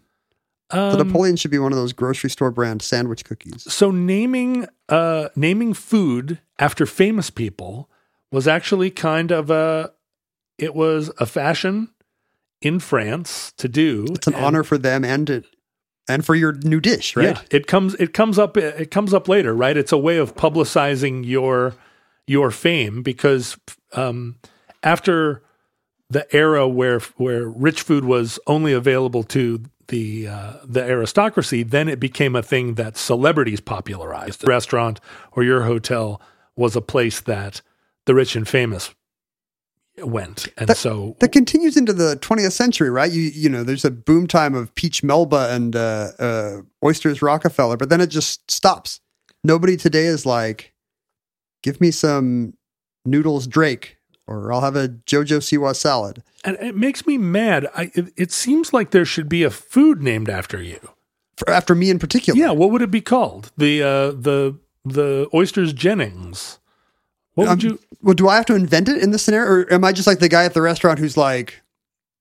[0.70, 3.70] The Um, Napoleon should be one of those grocery store brand sandwich cookies.
[3.72, 7.88] so naming uh, naming food after famous people
[8.32, 9.92] was actually kind of a
[10.58, 11.90] it was a fashion
[12.60, 14.06] in France to do.
[14.10, 15.44] It's an and- honor for them and it,
[16.08, 17.36] and for your new dish, right?
[17.36, 19.76] Yeah, it comes it comes up it comes up later, right?
[19.76, 21.74] It's a way of publicizing your
[22.26, 23.56] your fame because
[23.92, 24.36] um,
[24.82, 25.42] after
[26.10, 31.88] the era where where rich food was only available to the uh, the aristocracy, then
[31.88, 34.40] it became a thing that celebrities popularized.
[34.40, 35.00] The restaurant
[35.32, 36.20] or your hotel
[36.56, 37.60] was a place that
[38.06, 38.94] the rich and famous
[39.98, 43.10] went, and so That continues into the 20th century, right?
[43.10, 47.76] You you know, there's a boom time of Peach Melba and uh, uh, Oysters Rockefeller,
[47.76, 49.00] but then it just stops.
[49.42, 50.73] Nobody today is like,
[51.64, 52.54] give me some
[53.04, 53.96] noodles Drake,
[54.28, 56.22] or I'll have a JoJo Siwa salad.
[56.44, 57.66] and it makes me mad.
[57.74, 60.78] I it, it seems like there should be a food named after you.
[61.36, 62.38] For, after me in particular.
[62.38, 63.50] Yeah, what would it be called?
[63.56, 66.60] The uh, the the oysters Jennings.
[67.34, 67.78] What would Um, you?
[68.02, 70.20] Well, do I have to invent it in this scenario, or am I just like
[70.20, 71.62] the guy at the restaurant who's like,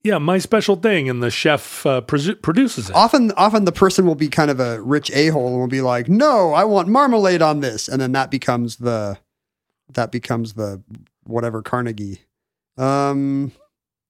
[0.04, 2.96] Yeah, my special thing, and the chef uh, produces it.
[2.96, 5.82] often often the person will be kind of a rich a hole and will be
[5.82, 9.20] like, no, I want marmalade on this, and then that becomes the
[9.96, 10.82] that becomes the
[11.24, 12.22] whatever Carnegie.
[12.78, 13.52] Um,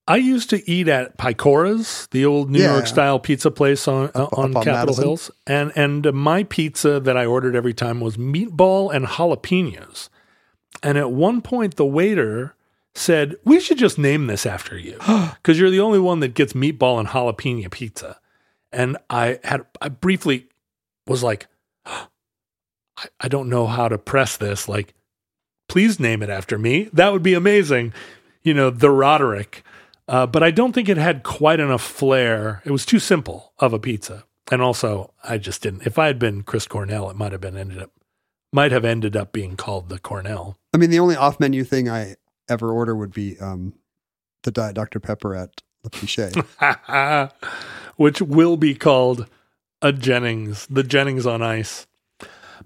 [0.07, 2.73] I used to eat at Piecora's, the old New Yeah.
[2.73, 5.03] York style pizza place on uh, on Capitol Madison.
[5.03, 10.09] Hills, and and uh, my pizza that I ordered every time was meatball and jalapenos.
[10.81, 12.55] And at one point, the waiter
[12.95, 14.97] said, "We should just name this after you
[15.35, 18.19] because you're the only one that gets meatball and jalapeno pizza."
[18.73, 20.47] And I had I briefly
[21.07, 21.47] was like,
[21.85, 22.07] I,
[23.19, 24.67] I don't know how to press this.
[24.67, 24.93] Like,
[25.67, 26.89] please name it after me.
[26.93, 27.93] That would be amazing.
[28.41, 29.63] You know, the Roderick.
[30.07, 32.61] Uh, but I don't think it had quite enough flair.
[32.65, 34.25] It was too simple of a pizza.
[34.51, 35.87] And also, I just didn't.
[35.87, 37.91] If I had been Chris Cornell, it might have been ended up,
[38.51, 40.57] might have ended up being called the Cornell.
[40.73, 42.17] I mean, the only off menu thing I
[42.49, 43.73] ever order would be um,
[44.43, 46.35] the Diet Dr Pepper at Le Pichet.
[47.95, 49.27] which will be called
[49.81, 51.87] a Jennings, the Jennings on ice.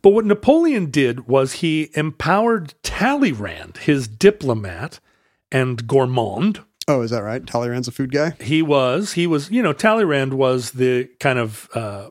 [0.02, 5.00] But what Napoleon did was he empowered Talleyrand, his diplomat
[5.52, 6.64] and gourmand.
[6.88, 7.46] oh, is that right?
[7.46, 8.32] Talleyrand's a food guy.
[8.42, 12.10] He was, he was, you know, Talleyrand was the kind of uh,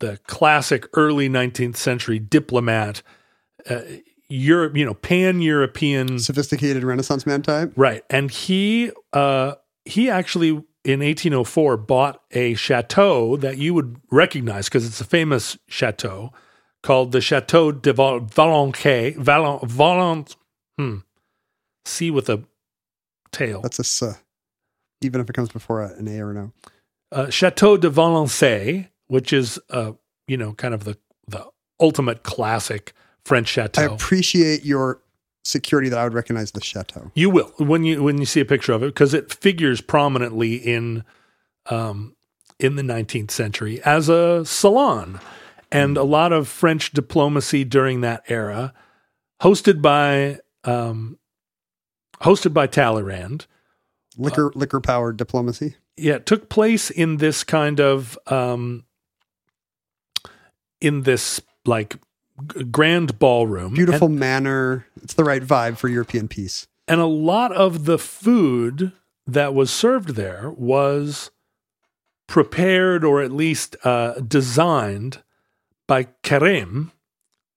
[0.00, 3.02] the classic early 19th century diplomat,
[3.68, 3.82] uh,
[4.28, 7.72] Europe, you know, pan European Sophisticated Renaissance man type.
[7.76, 8.04] Right.
[8.10, 10.50] And he uh he actually
[10.84, 16.32] in 1804 bought a chateau that you would recognize because it's a famous chateau
[16.82, 19.16] called the Chateau de Val- Valenquet.
[19.16, 20.36] Valent, Valent,
[20.78, 20.98] hmm.
[21.84, 22.44] C with a
[23.32, 23.60] tail.
[23.60, 24.18] That's a S.
[25.02, 26.52] Even if it comes before a- an A or an O.
[27.12, 29.92] Uh, Chateau de Valençay, which is uh,
[30.28, 31.44] you know, kind of the the
[31.80, 32.92] ultimate classic
[33.24, 33.82] French chateau.
[33.82, 35.02] I appreciate your
[35.44, 37.10] security that I would recognize the chateau.
[37.14, 40.54] You will when you when you see a picture of it because it figures prominently
[40.54, 41.04] in
[41.66, 42.14] um,
[42.58, 45.20] in the 19th century as a salon,
[45.72, 48.72] and a lot of French diplomacy during that era,
[49.42, 51.18] hosted by um,
[52.22, 53.46] hosted by Talleyrand.
[54.16, 55.76] Liquor liquor powered diplomacy.
[55.96, 58.84] Yeah, it took place in this kind of um,
[60.80, 61.96] in this like
[62.54, 64.86] g- grand ballroom, Beautiful manner.
[65.02, 66.66] It's the right vibe for European peace.
[66.88, 68.92] and a lot of the food
[69.26, 71.30] that was served there was
[72.26, 75.22] prepared or at least uh, designed
[75.90, 76.92] by Carême,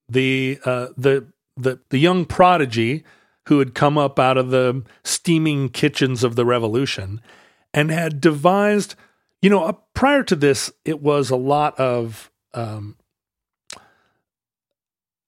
[0.10, 3.04] the uh, the the the young prodigy
[3.48, 7.22] who had come up out of the steaming kitchens of the revolution
[7.76, 8.96] and had devised,
[9.44, 12.98] you know, uh, prior to this, it was a lot of um,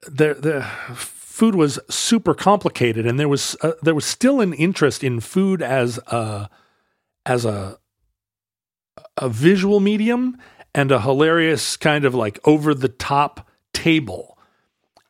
[0.01, 0.63] the the
[0.95, 5.61] food was super complicated, and there was uh, there was still an interest in food
[5.61, 6.49] as a
[7.23, 7.77] as a
[9.15, 10.39] a visual medium
[10.75, 14.37] and a hilarious kind of like over the top table.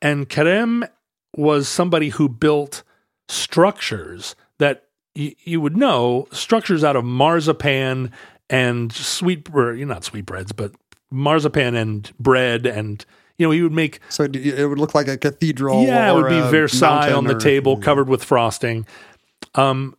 [0.01, 0.88] And Carême
[1.36, 2.84] was somebody who built
[3.28, 4.84] structures that
[5.15, 8.12] y- you would know structures out of marzipan
[8.49, 10.71] and sweet, or not sweetbreads, but
[11.12, 12.65] marzipan and bread.
[12.65, 13.04] And,
[13.38, 15.84] you know, he would make So it, it would look like a cathedral.
[15.84, 18.86] yeah, it would be Versailles on the or- table, covered with frosting.
[19.56, 19.95] Um,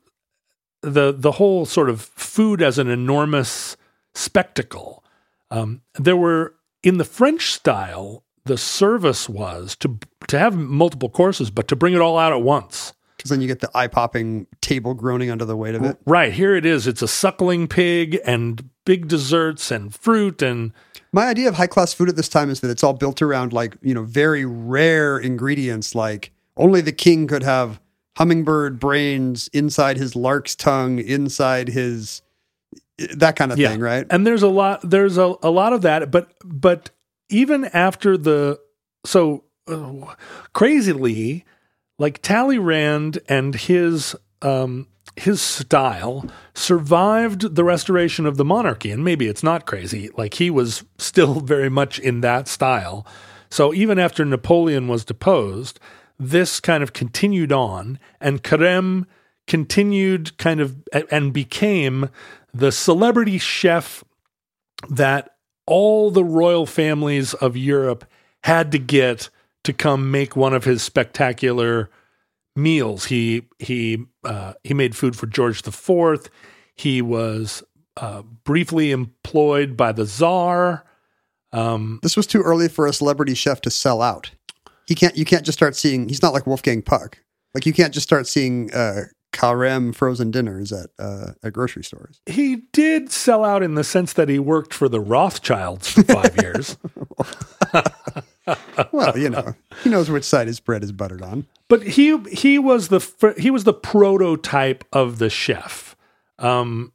[0.83, 3.77] the the whole sort of food as an enormous
[4.15, 5.03] spectacle.
[5.51, 8.25] Um, there were in the French style.
[8.45, 12.43] The service was to to have multiple courses, but to bring it all out at
[12.43, 12.93] once.
[13.17, 15.97] Because then you get the eye popping table groaning under the weight of it.
[16.07, 16.87] Right here it is.
[16.87, 20.73] It's a suckling pig and big desserts and fruit and
[21.13, 23.53] My idea of high class food at this time is that it's all built around
[23.53, 27.81] like, you know, very rare ingredients like only the king could have
[28.17, 32.23] hummingbird brains inside his lark's tongue, inside his
[32.99, 34.07] that kind of thing, right?
[34.11, 36.91] And there's a lot there's a, a lot of that, but but
[37.29, 38.59] even after the
[39.05, 40.15] so uh,
[40.53, 41.45] crazily
[41.99, 49.27] like Talleyrand and his um his style survived the restoration of the monarchy and maybe
[49.27, 53.07] it's not crazy like he was still very much in that style
[53.49, 55.81] so even after Napoleon was deposed
[56.19, 59.07] this kind of continued on and Carême
[59.47, 60.77] continued kind of
[61.11, 62.11] and became
[62.57, 64.03] the celebrity chef
[64.89, 65.31] that
[65.67, 68.05] all the royal families of Europe
[68.45, 69.31] had to get
[69.65, 71.91] to come make one of his spectacular
[72.55, 73.07] meals.
[73.07, 76.31] He he uh, he made food for George the Fourth.
[76.75, 77.63] He was
[77.97, 80.85] uh, briefly employed by the Czar.
[81.53, 84.31] Um, This was too early for a celebrity chef to sell out.
[84.87, 85.17] He can't.
[85.17, 86.09] You can't just start seeing.
[86.09, 87.19] He's not like Wolfgang Puck.
[87.55, 92.21] Like you can't just start seeing uh, Carême frozen dinners at uh, at grocery stores.
[92.27, 96.37] he did sell out in the sense that he worked for the Rothschilds for five
[96.43, 96.77] years.
[98.93, 101.47] Well, you know, he knows which side his bread is buttered on.
[101.69, 105.97] but he he was the he was the prototype of the chef.
[106.39, 106.93] Um,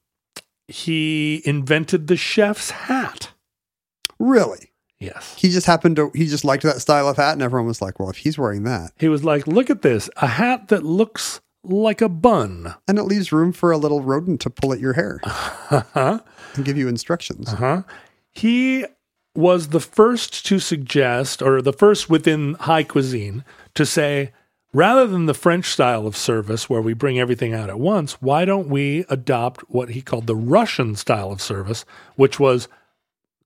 [0.69, 3.31] he invented the chef's hat.
[4.17, 6.11] Really, Yes, he just happened to.
[6.15, 8.63] He just liked that style of hat, and everyone was like, "Well, if he's wearing
[8.63, 12.97] that, he was like, "Look at this, a hat that looks like a bun." and
[12.97, 16.19] it leaves room for a little rodent to pull at your hair Uh-huh.
[16.55, 17.83] and give you instructions." Uh-huh.
[18.31, 18.85] He
[19.35, 23.43] was the first to suggest, or the first within high cuisine,
[23.75, 24.31] to say,
[24.73, 28.43] rather than the French style of service where we bring everything out at once, why
[28.45, 32.67] don't we adopt what he called the Russian style of service, which was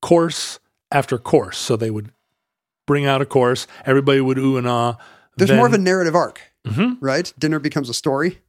[0.01, 0.60] course
[0.91, 1.58] after course.
[1.58, 2.12] So they would
[2.88, 4.97] bring out a course, everybody would ooh and ah.
[5.38, 6.97] There's then- more of a narrative arc, Mhm.
[7.01, 7.32] right?
[7.38, 8.39] Dinner becomes a story.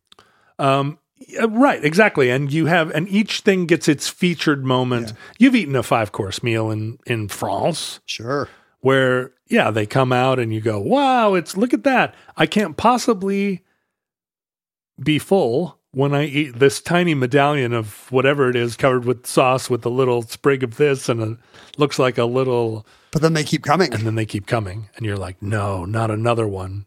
[0.59, 0.99] Um,
[1.29, 2.31] yeah, right, exactly.
[2.31, 5.13] And you have, and each thing gets its featured moment.
[5.39, 8.49] You've eaten a five course meal in in France, Sure.
[8.81, 12.15] where yeah, they come out and you go, wow, it's look at that.
[12.37, 13.63] I can't possibly
[15.03, 19.71] be full when I eat this tiny medallion of whatever it is covered with sauce
[19.71, 21.39] with a little sprig of this and a,
[21.79, 23.93] looks like a little But then they keep coming.
[23.95, 26.86] and then they keep coming and you're like no not another one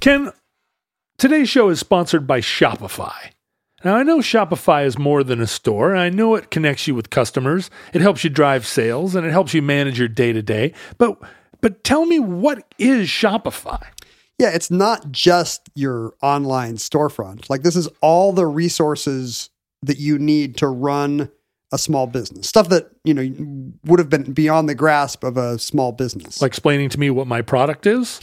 [0.00, 0.32] ken
[1.18, 3.30] today's show is sponsored by shopify
[3.84, 6.94] now i know shopify is more than a store and i know it connects you
[6.94, 11.18] with customers it helps you drive sales and it helps you manage your day-to-day but
[11.60, 13.82] but tell me what is shopify
[14.38, 17.50] Yeah, it's not just your online storefront.
[17.50, 19.50] Like this is all the resources
[19.82, 21.30] that you need to run
[21.72, 22.48] a small business.
[22.48, 26.40] Stuff that, you know, would have been beyond the grasp of a small business.
[26.40, 28.18] like explaining to me what my product is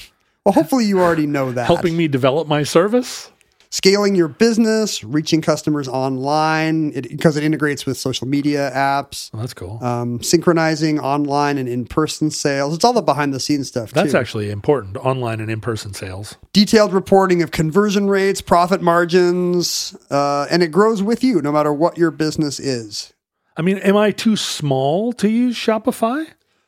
[0.48, 1.66] well, hopefully you already know that.
[1.66, 3.30] helping me develop my service
[3.70, 9.42] scaling your business, reaching customers online it, because it integrates with social media apps, well,
[9.42, 12.74] that's cool um, synchronizing online and in-person sales.
[12.74, 14.18] It's all the behind the scenes stuff that's too.
[14.18, 20.64] actually important online and in-person sales detailed reporting of conversion rates, profit margins, uh, and
[20.64, 23.14] it grows with you no matter what your business is.
[23.58, 26.26] i mean am i too small to use shopify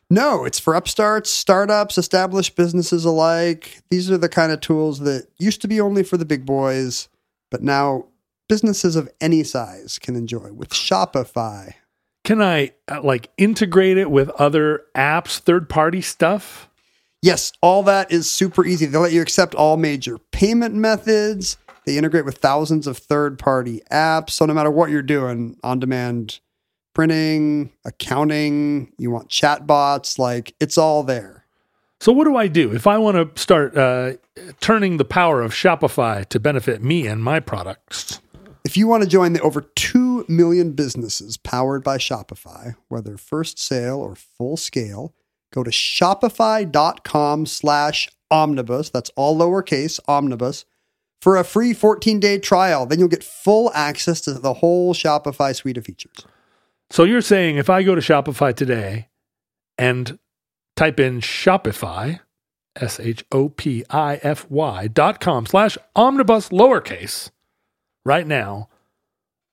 [0.09, 3.79] No, it's for upstarts, startups, established businesses alike.
[3.91, 7.09] These are the kind of tools that used to be only for the big boys,
[7.51, 8.05] but now
[8.47, 11.73] businesses of any size can enjoy with Shopify.
[12.23, 16.69] can I uh, like integrate it with other apps, third party stuff?
[17.21, 18.85] Yes, all that is super easy.
[18.87, 21.57] They let you accept all major payment methods.
[21.85, 24.31] They integrate with thousands of third party apps.
[24.31, 26.39] So, no matter what you're doing, on demand
[26.99, 31.45] printing, accounting, you want chatbots, like it's all there.
[32.01, 34.15] So, what do I do if I want to start uh,
[34.59, 38.19] turning the power of Shopify to benefit me and my products?
[38.65, 43.59] If you want to join the over 2 million businesses powered by Shopify, whether first
[43.59, 45.13] sale or full scale,
[45.53, 48.89] go to shopify.com slash omnibus.
[48.89, 50.65] That's all lowercase omnibus
[51.21, 52.85] for a free 14 day trial.
[52.85, 56.25] Then you'll get full access to the whole Shopify suite of features.
[56.89, 59.09] So, you're saying if I go to Shopify today
[59.77, 60.17] and
[60.75, 62.19] type in Shopify,
[62.75, 67.29] S H O P I F Y dot com slash omnibus lowercase,
[68.05, 68.69] right now,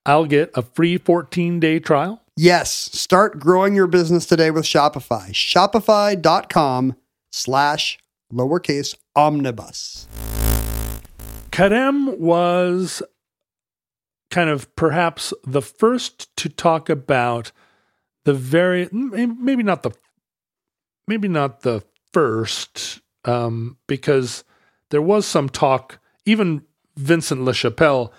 [0.07, 2.23] I'll get a free 14 day trial?
[2.37, 5.31] Yes, start growing your business today with Shopify.
[5.31, 6.97] Shopify.com
[7.33, 7.99] slash
[8.33, 10.07] lowercase omnibus.
[11.51, 13.03] Carême was
[14.31, 17.53] kind of perhaps the first to talk about
[18.25, 19.93] the very maybe not the
[21.07, 24.45] maybe not the first um, because
[24.91, 26.63] there was some talk even
[26.97, 28.11] Vincent LaChapelle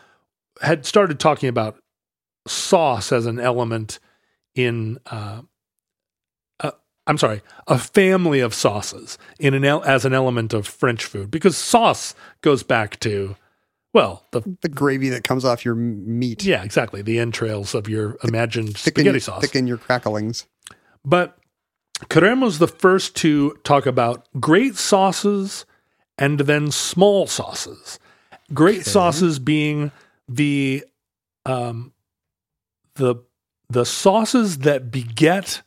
[0.61, 1.77] had started talking about
[2.47, 3.99] sauce as an element
[4.55, 5.41] in uh,
[6.59, 6.71] uh,
[7.05, 11.57] I'm sorry, a family of sauces in an as an element of French food because
[11.57, 13.35] sauce goes back to
[13.93, 16.43] well the The gravy that comes off your meat.
[16.43, 19.41] yeah exactly the entrails of your imagined Thicken, spaghetti your, sauce.
[19.41, 20.45] thicken your cracklings.
[21.05, 21.37] But
[22.09, 25.65] Carême was the first to talk about great sauces
[26.19, 27.97] and then small sauces.
[28.53, 29.91] Great sauces being
[30.29, 30.83] the
[31.45, 31.91] um,
[32.95, 33.15] the
[33.69, 35.61] the sauces that beget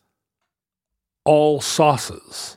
[1.24, 2.56] all sauces.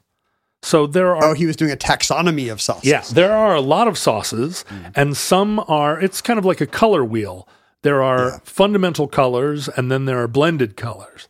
[0.63, 2.89] So there are Oh, he was doing a taxonomy of sauces.
[2.89, 4.63] yeah, there are a lot of sauces,
[4.95, 7.47] and some are, it's kind of like a color wheel.
[7.81, 8.39] There are Yeah.
[8.45, 11.27] fundamental colors, and then there are blended colors.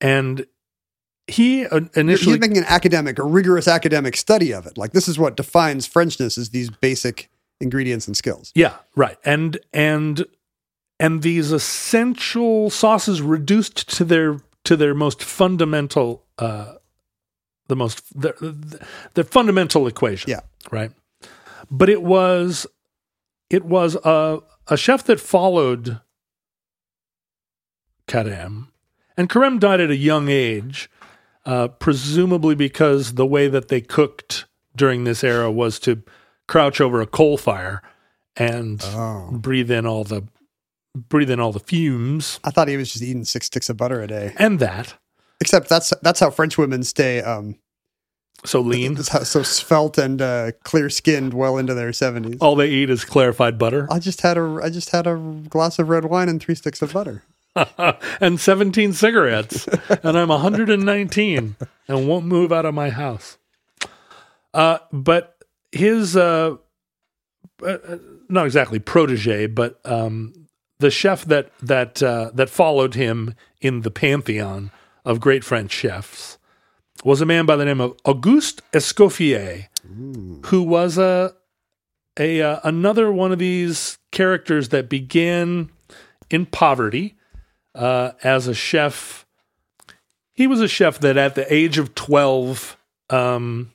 [0.00, 0.46] And
[1.26, 4.78] he uh, He's making an academic, a rigorous academic study of it.
[4.78, 7.28] Like this is what defines Frenchness is these basic
[7.60, 8.52] ingredients and skills.
[8.54, 9.16] yeah, right.
[9.24, 10.24] And, and,
[10.98, 16.74] and these essential sauces reduced to their, to their most fundamental, uh,
[17.70, 20.28] the most, the, the, the fundamental equation.
[20.30, 20.40] Yeah.
[20.70, 20.90] right?
[21.70, 22.66] But it was
[23.48, 26.00] it was a a chef that followed
[28.06, 28.68] Carême,
[29.16, 30.90] and Carême died at a young age,
[31.46, 34.46] uh, presumably because the way that they cooked
[34.76, 36.02] during this era was to
[36.48, 37.82] crouch over a coal fire
[38.36, 39.28] and Oh.
[39.32, 40.22] breathe in all the
[40.96, 44.02] breathe in all the fumes I thought he was just eating six sticks of butter
[44.02, 44.34] a day.
[44.38, 44.94] and that
[45.40, 47.56] Except that's that's how French women stay um
[48.44, 48.96] so lean.
[48.96, 52.38] so svelte and uh, clear skinned well into their seventies.
[52.40, 55.16] All they eat is clarified butter I just had a I just had a
[55.48, 57.22] glass of red wine and three sticks of butter.
[58.20, 59.66] and 17 cigarettes,
[60.04, 61.56] and I'm 119
[61.88, 63.38] and won't move out of my house.
[64.54, 65.36] Uh, but
[65.72, 66.56] his, uh,
[67.64, 67.76] uh,
[68.28, 70.32] not exactly protege, but um,
[70.78, 74.70] the chef that that uh, that followed him in the pantheon
[75.04, 76.38] of great French chefs
[77.04, 79.66] was a man by the name of Auguste Escoffier,
[80.46, 81.34] who was a
[82.18, 85.70] a uh, another one of these characters that began
[86.28, 87.16] in poverty
[87.74, 89.26] uh, as a chef.
[90.32, 92.76] He was a chef that at the age of 12,
[93.10, 93.72] um,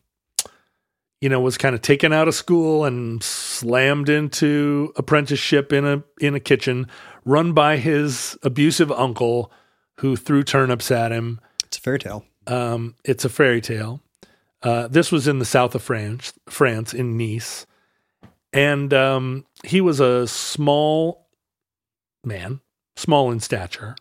[1.21, 6.03] you know, was kind of taken out of school and slammed into apprenticeship in a
[6.19, 6.88] in a kitchen
[7.23, 9.51] run by his abusive uncle
[9.99, 11.39] who threw turnips at him.
[11.63, 12.26] It's a fairy tale.
[12.47, 14.01] Um, it's a fairy tale.
[14.61, 17.65] Uh, this was in the south of France, France in Nice,
[18.53, 21.27] and um, he was a small
[22.23, 22.61] man,
[22.95, 23.95] small in stature,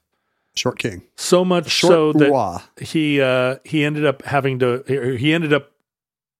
[0.56, 1.02] Short king.
[1.16, 2.60] so much so that bois.
[2.80, 4.82] he uh, he ended up having to
[5.18, 5.70] he ended up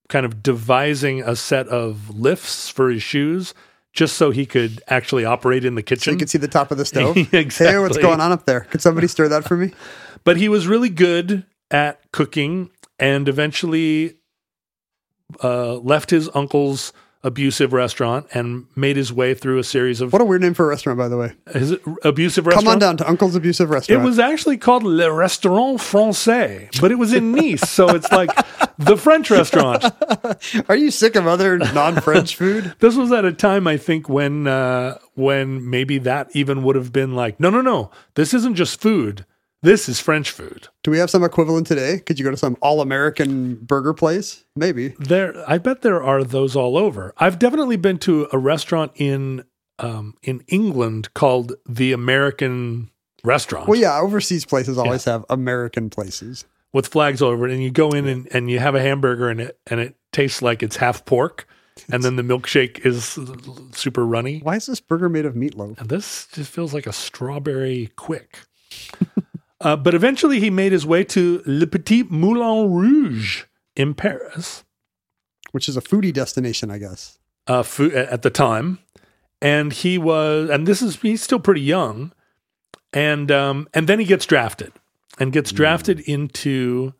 [0.08, 3.52] kind of devising a set of lifts for his shoes
[3.92, 6.12] just so he could actually operate in the So kitchen.
[6.14, 7.16] you can see the top of the stove.
[7.32, 7.66] Exactly.
[7.66, 8.60] Hey, what's going on up there?
[8.62, 9.72] Could somebody stir that for me?
[10.24, 14.16] but he was really good at cooking and eventually
[15.42, 16.92] uh, left his uncle's
[17.24, 20.66] abusive restaurant and made his way through a series of What a weird name for
[20.66, 21.32] a restaurant, by the way.
[21.50, 22.66] his abusive restaurant.
[22.66, 24.02] Come on down to Uncle's Abusive restaurant.
[24.02, 28.30] It was actually called Le Restaurant Français, but it was in Nice, so it's like
[28.78, 29.84] the French restaurant.
[30.68, 32.74] Are you sick of other non-French food?
[32.80, 36.92] This was at a time I think when uh, when maybe that even would have
[36.92, 39.24] been like, no, no, no, this isn't just food.
[39.64, 40.68] This is French food.
[40.82, 41.98] Do we have some equivalent today?
[41.98, 44.44] Could you go to some all American burger place?
[44.54, 44.88] Maybe.
[44.98, 47.14] There, I bet there are those all over.
[47.16, 49.42] I've definitely been to a restaurant in
[49.78, 52.90] um, in England called the American
[53.24, 53.66] Restaurant.
[53.66, 56.44] Well, yeah, overseas places always have American places.
[56.74, 59.30] with flags all over it, and you go in and, and you have a hamburger
[59.30, 61.48] and it and it tastes like it's half pork,
[61.90, 63.18] and then the milkshake is
[63.74, 64.40] super runny.
[64.40, 65.80] Why is this burger made of meatloaf?
[65.80, 68.26] And this just feels like a strawberry Quik.
[69.64, 73.44] uh, but eventually, he made his way to Le Petit Moulin Rouge
[73.74, 74.62] in Paris.
[75.52, 77.18] Which is a foodie destination, I guess.
[77.46, 78.78] uh, fu- at the time,
[79.40, 82.12] and he was, and this is he's still pretty young,
[82.92, 84.72] and um, and then he gets drafted,
[85.18, 86.92] and gets drafted into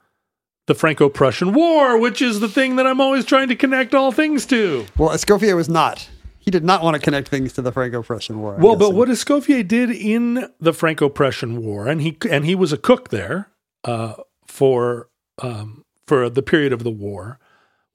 [0.66, 4.46] the Franco-Prussian War, which is the thing that I'm always trying to connect all things
[4.46, 4.86] to.
[4.96, 6.08] Well, Escoffier was not.
[6.44, 8.56] He did not want to connect things to the Franco-Prussian War.
[8.56, 12.70] I'm Well, but what Escoffier did in the Franco-Prussian War, and he and he was
[12.70, 13.48] a cook there
[13.84, 14.14] uh,
[14.46, 15.08] for
[15.40, 17.38] um, for the period of the war.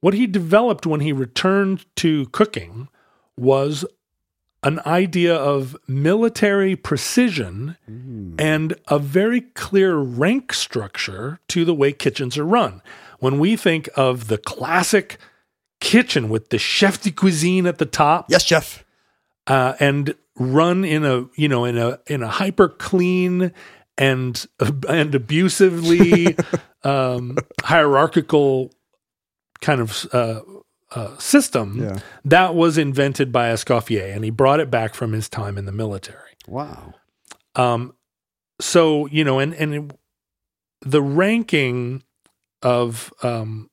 [0.02, 2.88] What he developed when he returned to cooking
[3.38, 3.86] was
[4.64, 7.78] an idea of military precision
[8.40, 12.82] and a very clear rank structure to the way kitchens are run.
[13.20, 15.18] When we think of the classic
[15.80, 18.84] kitchen with the chef de cuisine at the top, Yes, Jeff.
[19.48, 23.52] uh, and run in a you know in a in a hyper clean
[23.98, 24.46] and
[24.88, 26.36] and abusively
[26.84, 28.72] um, hierarchical
[29.62, 30.40] kind of uh,
[30.96, 32.00] uh, system Yeah.
[32.26, 35.72] that was invented by Escoffier, and he brought it back from his time in the
[35.74, 36.36] military.
[36.48, 36.94] Wow.
[37.56, 37.94] Um,
[38.62, 40.00] so you know, and and it-
[40.82, 42.04] the ranking
[42.62, 43.70] of um,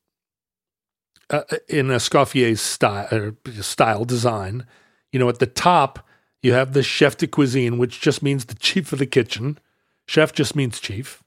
[1.31, 4.67] uh, in Escoffier's style uh, style design,
[5.13, 6.07] you know, at the top
[6.43, 9.59] you have the chef de cuisine, which just means the chief of the kitchen.
[10.07, 11.23] Chef just means chief,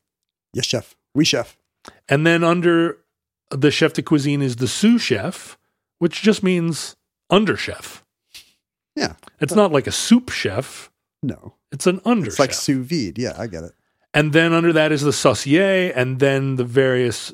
[0.53, 0.95] Yes, chef.
[1.13, 1.57] We chef.
[2.07, 2.97] and then under
[3.51, 5.57] the chef de cuisine is the sous chef,
[5.97, 6.95] which just means
[7.29, 8.05] under chef.
[8.95, 9.13] Yeah.
[9.41, 10.89] It's not like a soup chef;
[11.21, 11.55] No.
[11.71, 12.25] it's an under.
[12.25, 12.31] Chef.
[12.31, 12.59] It's like chef.
[12.59, 13.17] sous vide.
[13.17, 13.73] Yeah, I get it.
[14.13, 17.33] and then under that is the saucier, and then the various,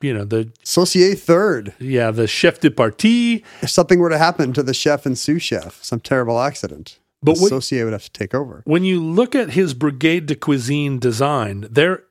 [0.00, 1.74] you know, the Saucier third.
[1.78, 3.44] yeah, the chef de partie.
[3.62, 7.34] If something were to happen to the chef and sous chef, some terrible accident, But
[7.36, 8.62] the what- Saucier would have to take over.
[8.64, 12.04] When you look at his brigade de cuisine design, there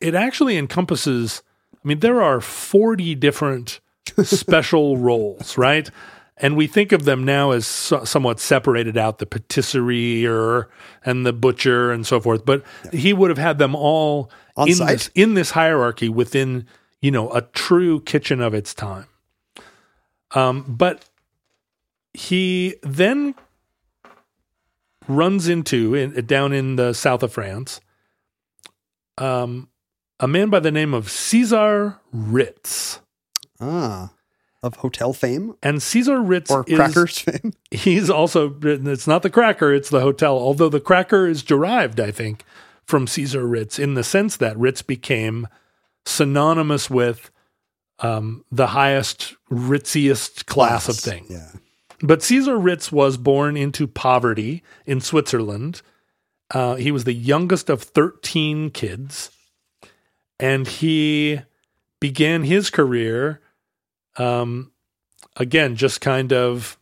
[0.00, 1.42] it actually encompasses.
[1.74, 3.80] I mean, there are forty different
[4.24, 5.88] special roles, right?
[6.40, 10.24] And we think of them now as so, somewhat separated out, the patisserie
[11.04, 12.44] and the butcher and so forth.
[12.44, 12.62] But
[12.92, 16.66] he would have had them all in this in this hierarchy within
[17.00, 19.06] you know a true kitchen of its time.
[20.32, 21.04] Um, but
[22.12, 23.34] he then
[25.06, 27.80] runs into in, down in the south of France
[29.16, 29.68] um,
[30.20, 33.00] a man by the name of Cesar Ritz.
[33.60, 34.12] Ah,
[34.62, 37.52] of hotel fame And Cesar Ritz or is crackers fame.
[37.70, 40.36] he's also it's not the cracker, it's the hotel.
[40.36, 42.44] Although the cracker is derived, I think,
[42.84, 45.46] from Cesar Ritz in the sense that Ritz became
[46.08, 47.30] synonymous with
[48.00, 51.26] um, the highest, ritziest class of thing.
[51.28, 51.50] Yeah.
[52.00, 55.82] But Cesar Ritz was born into poverty in Switzerland.
[56.50, 59.30] Uh, he was the youngest of 13 kids.
[60.38, 61.40] And he
[61.98, 63.40] began his career,
[64.16, 64.70] um,
[65.36, 66.77] again, just kind of,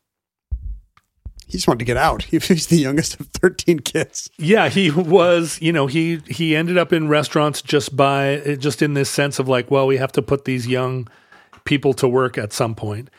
[1.47, 2.23] He just wanted to get out.
[2.31, 4.29] He was the youngest of 13 kids.
[4.39, 8.95] yeah, he was, you know, he, he ended up in restaurants just by, just in
[8.95, 11.09] this sense of like, well, we have to put these young
[11.65, 13.11] people to work at some point.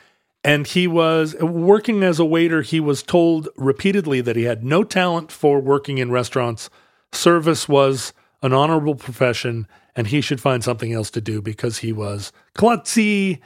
[0.44, 2.62] And he was working as a waiter.
[2.62, 6.70] He was told repeatedly that he had no talent for working in restaurants.
[7.12, 11.92] Service was an honorable profession, and he should find something else to do because he
[11.92, 13.40] was klutzy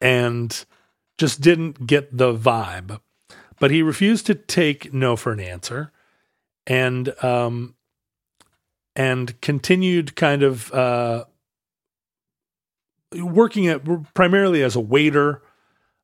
[0.00, 0.64] and
[1.18, 3.00] just didn't get the vibe.
[3.58, 5.92] But he refused to take no for an answer,
[6.66, 7.74] and um,
[8.94, 11.24] and continued kind of uh,
[13.14, 13.82] working at
[14.14, 15.42] primarily as a waiter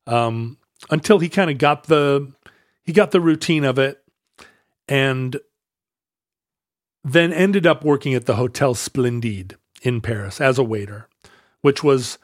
[0.07, 0.57] um,
[0.89, 2.31] until he kind of got the
[2.83, 4.03] he got the routine of it,
[4.87, 5.39] and
[7.03, 11.07] then ended up working at the Hotel Splendide in Paris as a waiter,
[11.61, 12.17] which was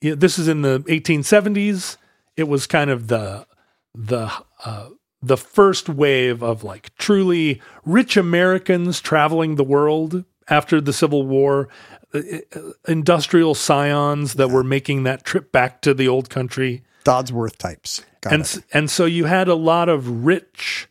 [0.00, 1.96] this is in the 1870s.
[2.36, 3.46] It was kind of the
[3.94, 4.30] the
[4.64, 4.88] uh,
[5.22, 11.68] the first wave of like truly rich Americans traveling the world after the Civil War,
[12.12, 12.18] uh,
[12.54, 18.04] uh, industrial scions that were making that trip back to the old country Dodsworth types.
[18.20, 18.64] Got and it.
[18.72, 20.88] and so you had a lot of rich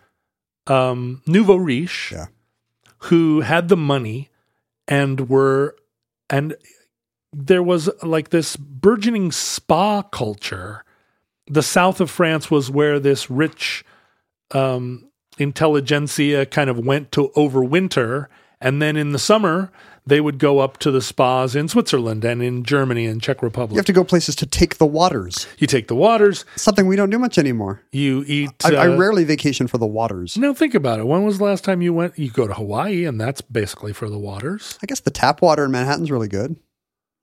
[0.67, 2.27] um, nouveau riche Yeah.
[3.09, 4.29] who had the money
[4.87, 5.75] and were
[6.29, 6.55] and
[7.31, 10.82] there was like this burgeoning spa culture.
[11.47, 13.83] The south of France was where this rich
[14.51, 18.27] um, intelligentsia kind of went to overwinter,
[18.61, 19.71] and then in the summer
[20.05, 23.71] they would go up to the spas in Switzerland and in Germany and Czech Republic.
[23.75, 25.47] You have to go places to take the waters.
[25.59, 26.43] You take the waters.
[26.57, 27.81] Something we don't do much anymore.
[27.93, 28.49] You eat.
[28.65, 30.37] I, I uh, rarely vacation for the waters.
[30.37, 31.07] Now think about it.
[31.07, 32.19] When was the last time you went?
[32.19, 34.77] You go to Hawaii, and that's basically for the waters.
[34.83, 36.57] I guess the tap water in Manhattan's really good.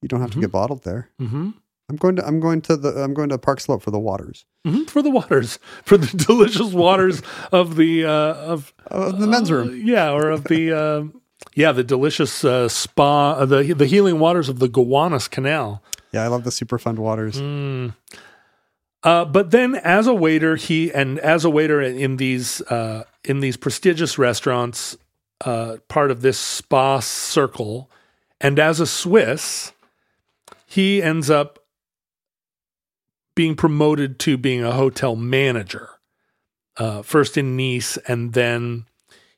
[0.01, 0.41] You don't have Mm-hmm.
[0.41, 1.11] to get bottled there.
[1.19, 1.51] hmm
[1.91, 4.47] I'm going to I'm going to the I'm going to Park Slope for the waters.
[4.65, 7.21] hmm For the waters, for the delicious waters
[7.53, 9.83] of the uh, of Uh, the men's uh, room.
[9.85, 11.03] yeah, or of the uh,
[11.55, 15.83] yeah, the delicious uh, spa, uh, the the healing waters of the Gowanus Canal.
[16.13, 17.41] Yeah, I love the Superfund waters.
[17.41, 17.95] Mm.
[19.03, 23.41] Uh, but then, as a waiter, he and as a waiter in these uh, in
[23.41, 24.97] these prestigious restaurants,
[25.45, 27.91] uh, part of this spa circle,
[28.41, 29.73] and as a Swiss,
[30.67, 31.60] he ends up
[33.41, 35.89] being promoted to being a hotel manager.
[36.77, 38.85] Uh, first in Nice, and then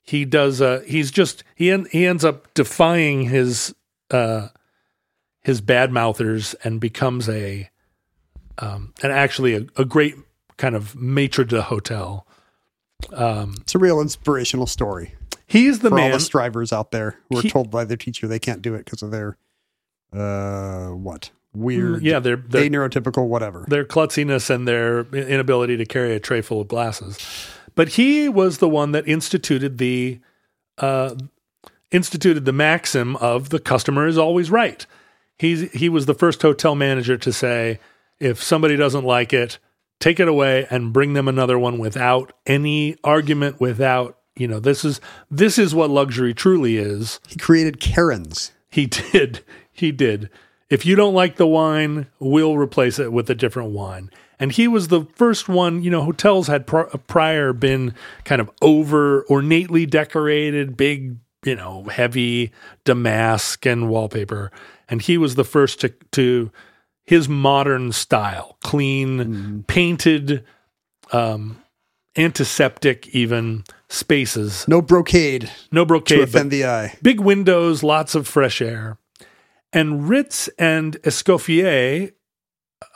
[0.03, 0.61] he does.
[0.61, 3.75] Uh, he's just he en- he ends up defying his
[4.11, 4.49] uh,
[5.43, 7.71] his bad mouthers and becomes a
[8.59, 10.17] um, and actually a, a great
[10.57, 12.27] kind of maitre de hotel.
[13.13, 15.15] Um, It's a real inspirational story
[15.47, 16.13] he's the for all man.
[16.13, 18.85] the strivers out there who are He- told by their teacher they can't do it
[18.85, 19.37] because of their
[20.13, 23.65] uh what weird Mm, yeah, they're they're, neurotypical whatever.
[23.69, 27.19] their klutziness and their inability to carry a tray full of glasses.
[27.75, 30.21] But he was the one that instituted the
[30.79, 31.15] uh,
[31.91, 34.87] instituted the maxim of the customer is always right.
[35.39, 37.81] He's he was the first hotel manager to say
[38.21, 39.59] if somebody doesn't like it,
[40.01, 44.85] take it away and bring them another one without any argument without you know this
[44.85, 45.01] is
[45.31, 48.53] this is what luxury truly is He created Karens.
[48.71, 49.45] he did.
[49.73, 50.31] He did.
[50.73, 54.11] If you don't like the wine, we'll replace it with a different wine.
[54.39, 57.95] And he was the first one, you know, hotels had pr- prior been
[58.25, 62.53] kind of over ornately decorated, big, you know, heavy
[62.87, 64.51] damask and wallpaper.
[64.89, 66.51] And he was the first to, to
[67.05, 70.43] his modern style, clean, painted,
[71.13, 71.63] um,
[72.17, 74.67] antiseptic, even spaces.
[74.67, 76.97] No brocade No brocade, but offend the eye.
[77.03, 78.97] big windows, lots of fresh air.
[79.73, 82.13] And Ritz and Escoffier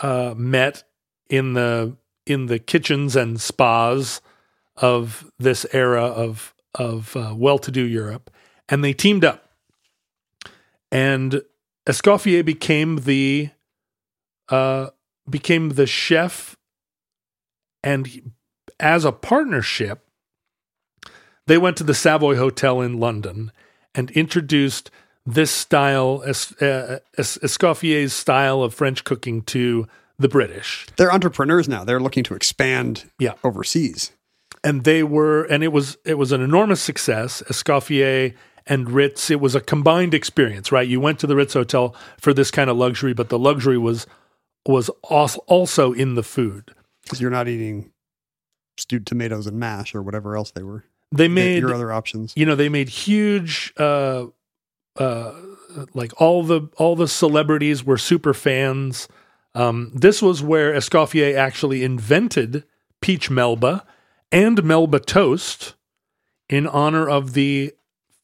[0.00, 0.84] uh, met
[1.28, 1.96] in the
[2.26, 4.20] in the kitchens and spas
[4.76, 8.30] of this era of of uh, well-to-do Europe,
[8.68, 9.48] and they teamed up.
[10.92, 11.42] And
[11.86, 13.50] Escoffier became the
[14.48, 14.88] uh,
[15.28, 16.56] became the chef,
[17.82, 18.22] and he-
[18.78, 20.06] as a partnership,
[21.46, 23.50] they went to the Savoy Hotel in London
[23.94, 24.90] and introduced
[25.26, 29.86] this style, Es- uh, Es- Escoffier's style of French cooking to
[30.18, 30.86] the British.
[30.96, 31.84] They're entrepreneurs now.
[31.84, 33.34] They're looking to expand Yeah.
[33.44, 34.12] overseas.
[34.64, 38.34] and they were and it was it was an enormous success escoffier
[38.66, 42.32] and ritz it was a combined experience right you went to the ritz hotel for
[42.32, 44.06] this kind of luxury but the luxury was
[44.66, 46.72] was also in the food
[47.04, 47.92] Because you're not eating
[48.78, 50.84] stewed tomatoes and mash or whatever else they were.
[51.12, 52.32] they made your other options.
[52.34, 54.24] you know they made huge uh
[54.98, 55.32] uh
[55.94, 59.08] like all the all the celebrities were super fans
[59.54, 62.64] um this was where escoffier actually invented
[63.00, 63.84] peach melba
[64.32, 65.74] and melba toast
[66.48, 67.72] in honor of the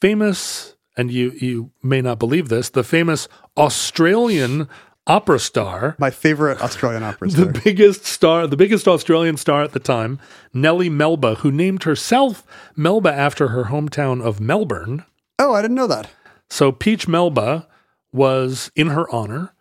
[0.00, 4.68] famous and you you may not believe this the famous australian
[5.06, 9.80] opera star My favorite Australian opera the biggest star, the biggest Australian star at the
[9.80, 10.20] time,
[10.54, 12.46] Nellie Melba, who named herself
[12.76, 15.04] Melba after her hometown of Melbourne.
[15.40, 16.08] Oh, I didn't know that.
[16.52, 17.66] So Peach Melba
[18.12, 19.54] was in her honor.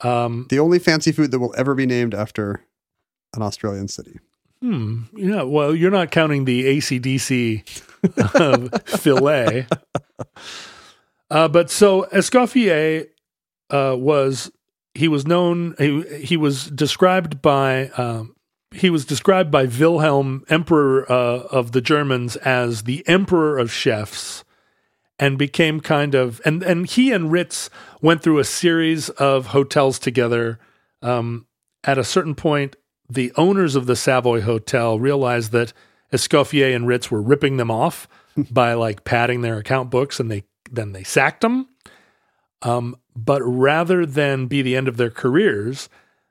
[0.00, 2.64] Um, The only fancy food that will ever be named after
[3.34, 4.18] an Australian city.
[4.62, 7.68] hmm, yeah, well, you're not counting the ACDC
[8.98, 9.66] filet.
[11.30, 13.06] Uh, but so Escoffier
[13.70, 14.52] uh, was
[14.92, 18.36] he was known he, he was described by um,
[18.70, 24.44] he was described by Wilhelm Emperor uh, of the Germans as the emperor of chefs
[25.22, 27.70] and became kind of and and he and Ritz
[28.00, 30.58] went through a series of hotels together
[31.00, 31.46] um,
[31.84, 32.74] at a certain point
[33.08, 35.72] the owners of the Savoy Hotel realized that
[36.12, 38.08] Escoffier and Ritz were ripping them off
[38.50, 41.68] by like padding their account books and they then they sacked them.
[42.62, 45.88] Um, but rather than be the end of their careers,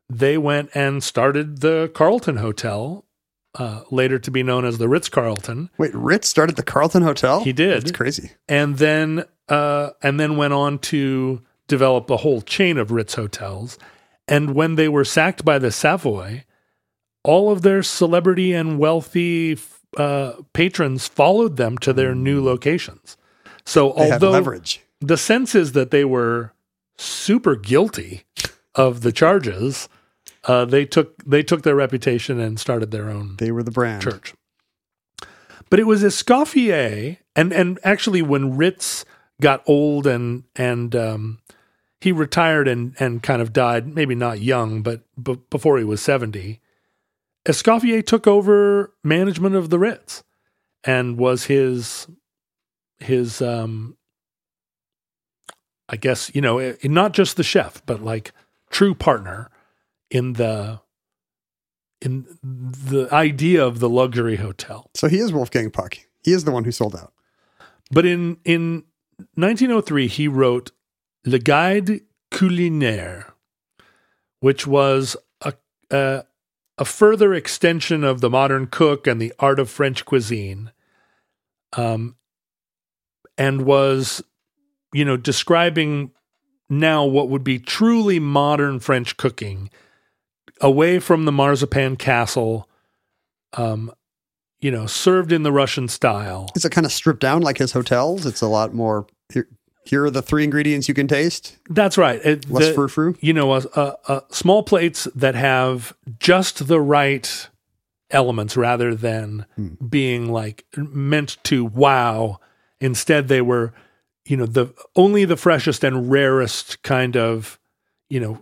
[0.10, 3.06] they went and started the Carlton Hotel,
[3.56, 5.70] uh, later to be known as the Ritz Carlton.
[5.78, 7.44] Wait, Ritz started the Carlton Hotel?
[7.44, 7.82] He did.
[7.82, 8.32] That's crazy.
[8.48, 13.78] And then uh, and then went on to develop a whole chain of Ritz hotels.
[14.28, 16.46] And when they were sacked by the Savoy,
[17.24, 19.58] all of their celebrity and wealthy
[19.98, 23.18] uh, patrons followed them to their new locations.
[23.66, 24.32] So They although
[25.00, 26.54] the sense is that they were
[26.98, 28.24] super guilty
[28.76, 29.90] of the charges,
[30.46, 34.02] uh, they took they took their reputation and started their own They were the brand.
[34.02, 34.34] church.
[35.70, 39.06] But it was Escoffier, and and actually when Ritz
[39.40, 41.40] got old and and um,
[42.00, 46.02] he retired and and kind of died, maybe not young, but, but before he was
[46.02, 46.60] seventy,
[47.46, 50.24] Escoffier took over management of the Ritz,
[50.84, 52.08] and was his
[53.00, 53.96] his um,
[55.88, 58.32] I guess you know eh, not just the chef, but like
[58.72, 59.51] true partner
[60.12, 60.82] in the
[62.02, 64.90] in the idea of the luxury hotel.
[64.96, 65.98] So he is Wolfgang Puck.
[66.24, 67.14] He is the one who sold out.
[67.90, 68.84] But in in
[69.36, 70.72] 1903, he wrote
[71.26, 72.02] Le Guide
[72.32, 73.32] Culinaire,
[74.40, 75.54] which was a,
[75.90, 76.26] a
[76.78, 80.72] a further extension of the modern cook and the art of French cuisine,
[81.74, 82.16] um,
[83.38, 84.24] and was
[84.94, 86.12] you know describing
[86.70, 89.70] now what would be truly modern French cooking,
[90.62, 92.70] away from the marzipan castle.
[93.54, 93.92] Um,
[94.62, 96.50] you know, served in the Russian style.
[96.56, 98.26] Is it kind of stripped down like his hotels?
[98.28, 99.08] It's a lot more.
[99.34, 99.48] Here,
[99.86, 101.58] here are the three ingredients you can taste.
[101.70, 102.24] That's right.
[102.24, 103.16] It- Less the- frou frou.
[103.22, 103.60] You know,
[104.30, 107.50] small plates that have just the right
[108.12, 109.46] elements rather than
[109.90, 112.40] being like meant to wow.
[112.80, 113.74] Instead, they were,
[114.26, 117.60] you know, the only the freshest and rarest kind of,
[118.10, 118.42] you know,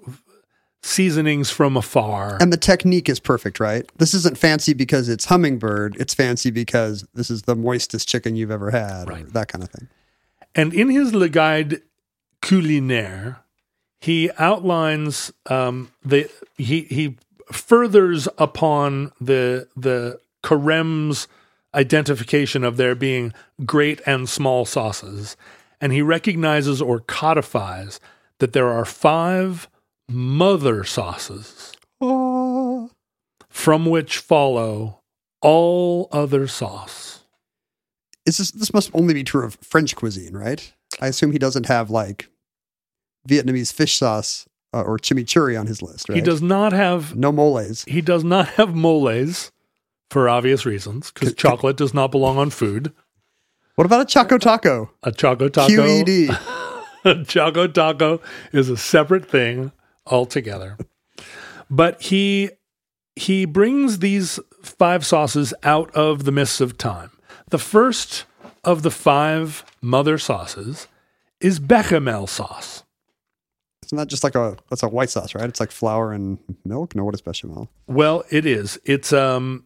[0.81, 2.37] seasonings from afar.
[2.41, 3.89] And the technique is perfect, right?
[3.97, 5.95] This isn't fancy because it's hummingbird.
[5.99, 9.33] It's fancy because this is the moistest chicken you've ever had, or Right.
[9.33, 9.87] that kind of thing.
[10.55, 11.81] And in his Le Guide
[12.41, 13.37] Culinaire,
[13.99, 17.17] he outlines um, the he he
[17.51, 21.27] furthers upon the the Carême's
[21.75, 23.33] identification of there being
[23.65, 25.35] great and small sauces,
[25.81, 27.99] and he recognizes or codifies
[28.39, 29.67] that there are five
[30.09, 32.89] mother sauces Oh,
[33.49, 35.01] from which follow
[35.41, 37.25] all other sauce.
[38.25, 40.71] is this, this must only be true of French cuisine, right?
[41.01, 42.29] I assume he doesn't have like
[43.27, 46.15] Vietnamese fish sauce uh, or chimichurri on his list, right?
[46.15, 47.83] He does not have No moles.
[47.85, 49.51] He does not have moles
[50.09, 52.93] for obvious reasons because chocolate does not belong on food.
[53.75, 54.91] What about a Choco Taco?
[55.03, 56.29] A choco taco, QED.
[57.05, 59.71] a choco taco is a separate thing
[60.09, 60.77] altogether.
[61.69, 62.51] But he
[63.15, 67.11] he brings these five sauces out of the mists of time.
[67.49, 68.25] The first
[68.63, 70.87] of the five mother sauces
[71.39, 72.83] is bechamel sauce.
[73.83, 75.49] It's not just like a that's a white sauce, right?
[75.49, 76.95] It's like flour and milk.
[76.95, 77.69] No, what is bechamel?
[77.87, 78.79] Well, it is.
[78.85, 79.65] It's um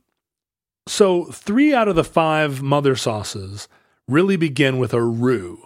[0.87, 3.69] so 3 out of the 5 mother sauces
[4.07, 5.65] really begin with a roux.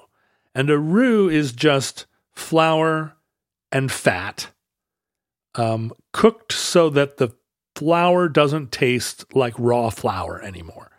[0.54, 3.16] And a roux is just flour
[3.72, 4.52] and fat
[5.58, 7.30] um cooked so that the
[7.76, 10.92] flour doesn't taste like raw flour anymore.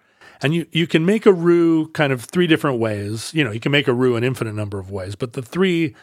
[0.42, 3.32] And you you can make a roux kind of three different ways.
[3.34, 5.94] You know, you can make a roux an infinite number of ways, but the three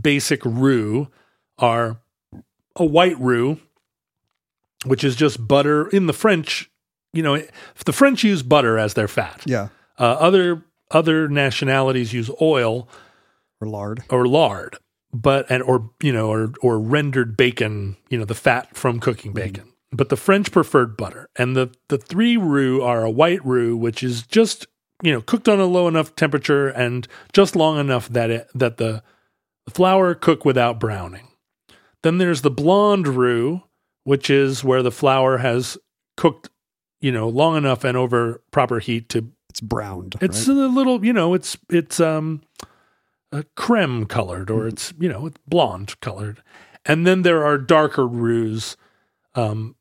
[0.00, 1.08] basic roux
[1.58, 2.00] are
[2.76, 3.58] a white roux,
[4.86, 6.70] which is just butter in the French.
[7.12, 7.42] You know,
[7.84, 9.42] the French use butter as their fat.
[9.46, 12.88] Yeah, Uh, other other nationalities use oil
[13.60, 14.02] or lard.
[14.10, 14.76] or lard,
[15.14, 17.96] but and or you know or or rendered bacon.
[18.10, 19.72] You know, the fat from cooking bacon.
[19.92, 24.02] But the French preferred butter, and the the three roux are a white roux, which
[24.02, 24.66] is just
[25.02, 28.76] you know cooked on a low enough temperature and just long enough that it that
[28.78, 29.02] the
[29.70, 31.28] flour cook without browning.
[32.02, 33.62] Then there's the blonde roux,
[34.02, 35.78] which is where the flour has
[36.16, 36.50] cooked,
[37.00, 40.16] you know, long enough and over proper heat to It's browned.
[40.20, 40.56] it's right?
[40.58, 42.42] a little, you know, it's it's um
[43.34, 46.42] a creme colored or it's, you know, it's blonde colored.
[46.86, 48.60] And then there are darker roux
[49.34, 49.74] um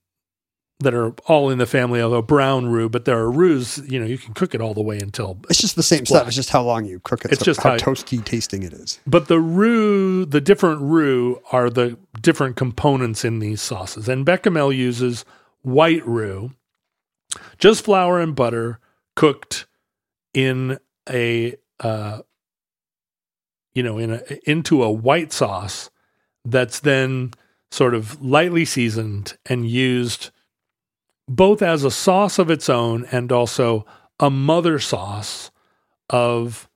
[0.79, 3.99] that are all in the family of a brown roux, but there are roux, you
[3.99, 6.27] know, you can cook it all the way until It's just the same It's stuff.
[6.27, 7.31] It's just how long you cook it.
[7.31, 8.99] It's so just how, how- toasty tasting it is.
[9.07, 14.09] But the roux, the different roux are the different components in these sauces.
[14.09, 15.23] And bechamel uses
[15.61, 16.51] white roux,
[17.59, 18.79] just flour and butter
[19.15, 19.67] cooked
[20.33, 20.79] in
[21.09, 22.21] a, uh,
[23.73, 25.89] you know, in a, into a white sauce
[26.45, 27.31] that's then
[27.71, 30.29] sort of lightly seasoned and used
[31.27, 33.85] both as a sauce of its own and also
[34.19, 35.49] a mother sauce
[36.09, 36.69] of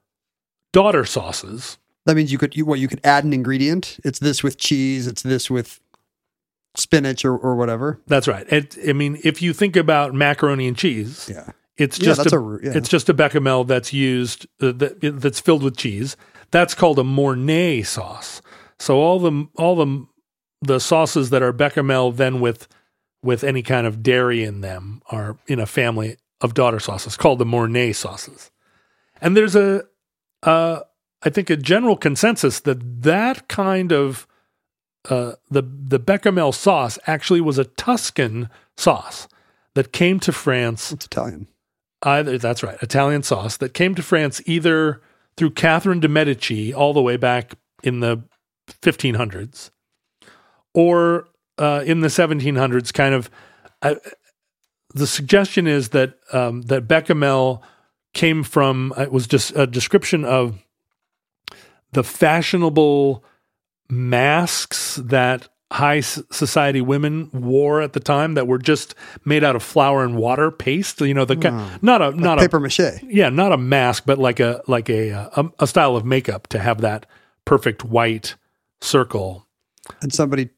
[0.74, 1.78] daughter sauces.
[2.06, 4.00] That means you could you what you could add an ingredient.
[4.04, 5.06] It's this with cheese.
[5.08, 5.80] It's this with
[6.76, 8.00] spinach or, or whatever.
[8.08, 8.52] That's right.
[8.52, 11.52] It, I mean, if you think about macaroni and cheese, Yeah.
[11.78, 12.72] it's just that's a, a yeah.
[12.76, 16.16] it's just a bechamel that's used uh, that, that's filled with cheese.
[16.52, 18.41] That's called a Mornay sauce.
[18.80, 20.06] So all the all the
[20.62, 22.68] the sauces that are bechamel then with
[23.24, 27.39] with any kind of dairy in them are in a family of daughter sauces called
[27.39, 28.52] the Mornay sauces.
[29.22, 29.84] And there's a
[30.43, 30.82] uh,
[31.24, 34.28] I think a general consensus that that kind of
[35.10, 39.28] uh, the the bechamel sauce actually was a Tuscan sauce
[39.74, 41.48] that came to France It's Italian.
[42.04, 45.02] either that's right Italian sauce that came to France either
[45.38, 48.24] through Catherine de Medici all the way back in the
[48.82, 49.70] 1500s
[50.74, 53.30] or uh, in the 1700s kind of
[53.82, 53.96] uh,
[54.94, 57.64] the suggestion is that um, that bechamel
[58.14, 60.60] came from it was just a description of
[61.92, 63.24] the fashionable
[63.90, 68.95] masks that high society women wore at the time that were just
[69.26, 71.49] made out of flour and water paste you know the ki-
[71.82, 72.80] not a not a Paper mache.
[73.03, 76.59] yeah, not a mask, but like a like a, a a style of makeup to
[76.59, 77.05] have that
[77.45, 78.36] perfect white
[78.82, 79.45] circle.
[80.01, 80.49] And somebody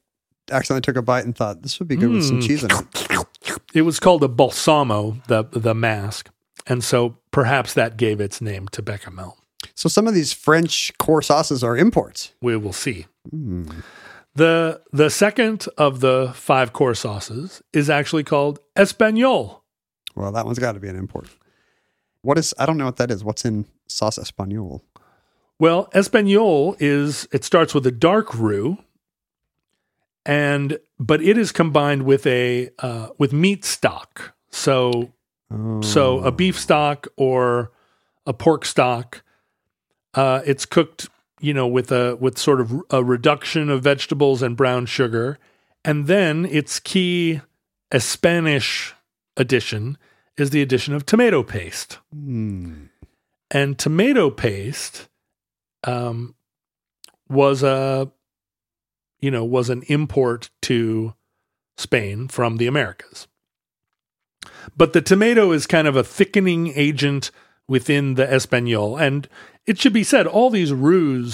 [0.50, 2.46] accidentally took a bite and thought this would be good with some Mm.
[2.46, 3.26] cheese in it.
[3.74, 6.30] It was called a balsamo, the the mask,
[6.66, 9.38] and so perhaps that gave its name to bechamel.
[9.74, 12.32] So some of these French core sauces are imports.
[12.40, 13.06] We will see.
[13.30, 13.70] Hmm.
[14.34, 19.60] The the second of the five core sauces is actually called espagnole.
[20.14, 21.28] Well, that one's got to be an import.
[22.22, 22.54] What is?
[22.58, 23.24] I don't know what that is.
[23.24, 24.82] What's in sauce espagnole?
[25.58, 28.78] Well, espagnole is it starts with a dark roux,
[30.24, 34.34] and but it is combined with a uh, with meat stock.
[34.50, 35.12] So
[35.50, 37.72] Oh, so a beef stock or
[38.26, 39.22] a pork stock.
[40.14, 41.08] Uh, it's cooked,
[41.40, 45.38] you know, with a with sort of a reduction of vegetables and brown sugar,
[45.84, 47.40] and then its key
[47.90, 48.94] a Spanish
[49.36, 49.96] addition
[50.36, 52.84] is the addition of tomato paste Hmm.
[53.50, 55.08] and tomato paste
[55.84, 56.34] um,
[57.28, 58.10] was a
[59.20, 61.14] you know was an import to
[61.76, 63.26] Spain from the Americas.
[64.76, 67.30] But the tomato is kind of a thickening agent
[67.68, 69.00] within the espagnole.
[69.00, 69.28] and
[69.66, 71.30] it should be said all these roux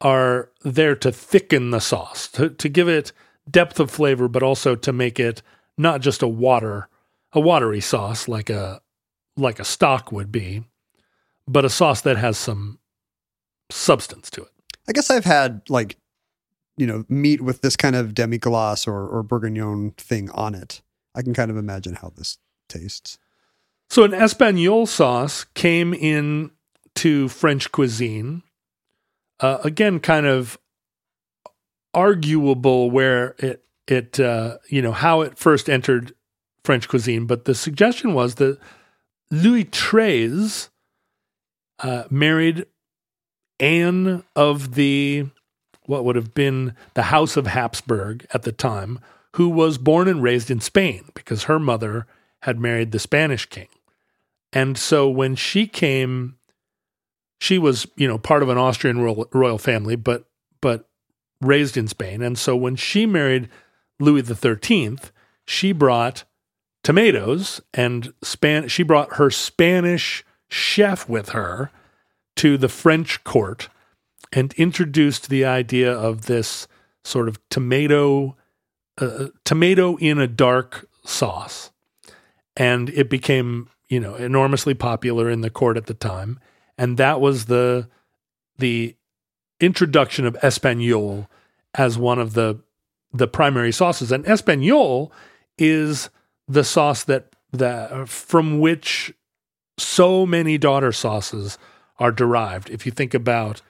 [0.00, 3.12] are there to thicken the sauce to, to give it
[3.50, 5.42] depth of flavor, but also to make it
[5.78, 6.88] not just a water
[7.32, 8.80] a watery sauce like a
[9.36, 10.62] like a stock would be,
[11.48, 12.78] but a sauce that has some
[13.70, 14.50] substance to it.
[14.86, 15.96] I guess I've had like,
[16.76, 20.82] you know, meat with this kind of demi glace or or bourguignon thing on it.
[21.14, 22.38] I can kind of imagine how this
[22.68, 23.18] tastes.
[23.88, 26.50] So an espagnole sauce came in
[26.96, 28.42] to French cuisine.
[29.40, 30.58] Uh, again, kind of
[31.94, 36.14] arguable where it it uh, you know how it first entered
[36.64, 38.58] French cuisine, but the suggestion was that
[39.30, 40.68] Louis XIII
[41.80, 42.66] uh, married
[43.58, 45.26] Anne of the
[45.86, 49.00] what would have been the House of Habsburg at the time,
[49.36, 52.06] who was born and raised in Spain because her mother
[52.42, 53.68] had married the Spanish king.
[54.52, 56.36] And so when she came,
[57.42, 60.26] she was, you know, part of an Austrian royal, royal family, but
[60.60, 60.88] but
[61.40, 62.22] raised in Spain.
[62.22, 63.48] And so when she married
[63.98, 64.98] Louis XIII,
[65.44, 66.22] she brought
[66.84, 68.68] tomatoes and Span.
[68.68, 71.72] She brought her Spanish chef with her
[72.36, 73.68] to the French court
[74.32, 76.68] and introduced the idea of this
[77.02, 78.36] sort of tomato
[78.98, 81.72] uh, tomato in a dark sauce
[82.56, 86.38] and it became you know enormously popular in the court at the time
[86.82, 87.88] and that was the
[88.58, 88.96] the
[89.60, 91.26] introduction of espagnole
[91.74, 92.58] as one of the
[93.12, 95.10] the primary sauces and espagnole
[95.58, 96.10] is
[96.48, 99.12] the sauce that that from which
[99.78, 101.58] so many daughter sauces
[101.98, 103.62] are derived if you think about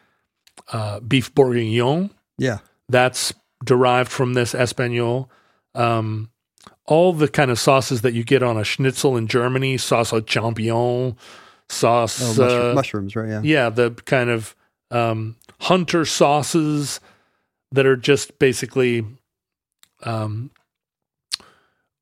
[0.72, 2.58] uh, beef bourguignon Yeah.
[2.88, 3.32] that's
[3.64, 5.28] derived from this espagnole.
[5.74, 6.30] Um,
[6.86, 10.20] all the kind of sauces that you get on a schnitzel in Germany, sauce au
[10.20, 11.16] champignon,
[11.72, 13.28] sauce, Oh, mushroom, uh, mushrooms, right?
[13.28, 13.40] Yeah.
[13.42, 14.54] yeah, the kind of
[14.90, 17.00] um, hunter sauces
[17.72, 19.04] that are just basically
[20.04, 20.50] um,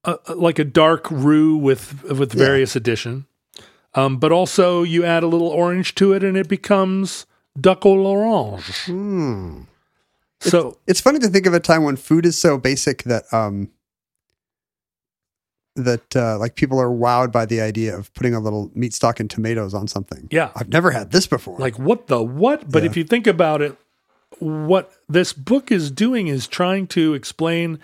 [0.05, 2.45] a, like a dark roux with with Yeah.
[2.45, 3.27] various addition.
[3.95, 7.27] Um, but also you add a little orange to it and it becomes
[7.61, 8.85] duck au l'orange.
[8.87, 9.62] Hmm.
[10.41, 13.71] So It's funny to think of a time when food is so basic that um
[15.77, 19.21] that uh, like people are wowed by the idea of putting a little meat stock
[19.21, 20.29] and tomatoes on something.
[20.31, 20.51] Yeah.
[20.57, 21.59] I've never had this before.
[21.59, 22.71] Like what the what?
[22.71, 22.91] But Yeah.
[22.91, 23.77] if you think about it,
[24.39, 27.79] what this book is doing is trying to explain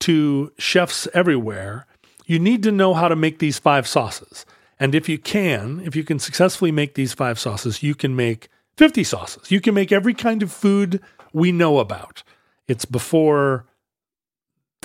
[0.00, 1.86] to chefs everywhere,
[2.26, 4.44] you need to know how to make these five sauces.
[4.78, 8.48] And if you can, if you can successfully make these five sauces, you can make
[8.76, 9.50] 50 sauces.
[9.50, 11.00] You can make every kind of food
[11.32, 12.22] we know about.
[12.68, 13.64] It's before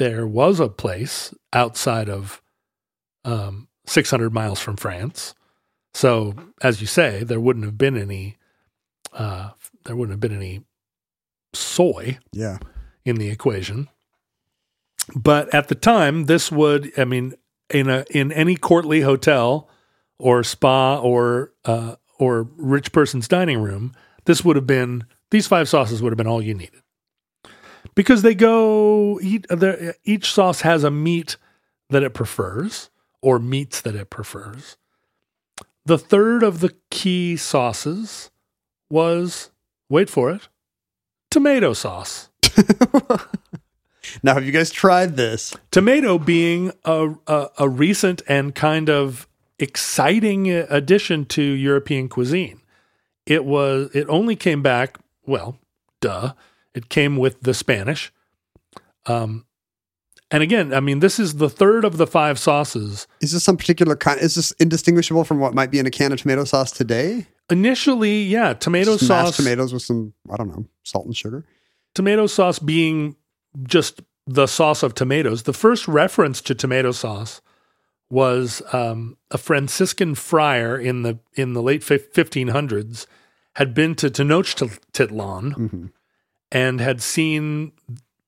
[0.01, 2.41] there was a place outside of
[3.23, 5.35] um, 600 miles from France.
[5.93, 6.33] So,
[6.63, 8.37] as you say, there wouldn't have been any,
[9.13, 9.51] uh,
[9.85, 10.63] there wouldn't have been any
[11.53, 12.57] soy yeah.
[13.05, 13.89] in the equation.
[15.15, 17.35] But at the time, this would, I mean,
[17.69, 19.69] in a in any courtly hotel
[20.17, 23.93] or spa or uh, or rich person's dining room,
[24.25, 26.81] this would have been these five sauces would have been all you needed
[28.01, 31.37] because they go eat, uh, the- uh, each sauce has a meat
[31.89, 32.89] that it prefers
[33.21, 34.77] or meats that it prefers.
[35.85, 38.31] The third of the key sauces
[38.89, 39.51] was
[39.89, 40.47] wait for it
[41.29, 42.29] tomato sauce.
[44.23, 45.55] Now, have you guys tried this?
[45.69, 49.27] tomato being a, a, a recent and kind of
[49.59, 52.61] exciting uh, addition to European cuisine.
[53.27, 55.59] It was it only came back well,
[56.01, 56.33] duh.
[56.73, 58.11] It came with the Spanish.
[59.05, 59.45] Um
[60.29, 63.07] and again, I mean this is the third of the five sauces.
[63.19, 64.19] Is this some particular kind?
[64.21, 67.27] Is this indistinguishable from what might be in a can of tomato sauce today?
[67.49, 71.45] Initially, yeah, tomato sauce tomatoes with some, I don't know, salt and sugar.
[71.93, 73.17] tomato sauce being
[73.63, 75.43] just the sauce of tomatoes.
[75.43, 77.41] The first reference to tomato sauce
[78.09, 83.05] was um, a Franciscan friar in the in the late fifteen hundreds
[83.55, 85.85] had been to Tenochtitlan hmm
[86.51, 87.71] and had seen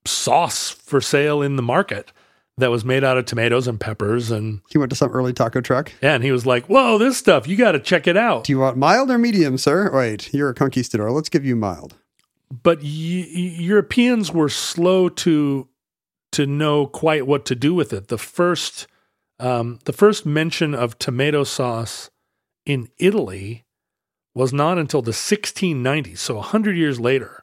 [0.05, 2.11] sauce for sale in the market
[2.57, 5.59] that was made out of tomatoes and peppers and He went to some early taco
[5.61, 5.91] truck.
[6.01, 7.47] yeah, and he was like, "Whoa, this stuff!
[7.47, 9.89] You got to check it out." Do you want mild or medium, sir?
[9.93, 11.11] Wait, you're a conquistador.
[11.11, 11.95] Let's give you mild.
[12.61, 15.67] but y- Europeans were slow to
[16.33, 18.07] to know quite what to do with it.
[18.09, 18.87] The first
[19.39, 22.11] um, the first mention of tomato sauce
[22.65, 23.63] in Italy
[24.35, 27.42] was not until the 1690s, so hundred years later.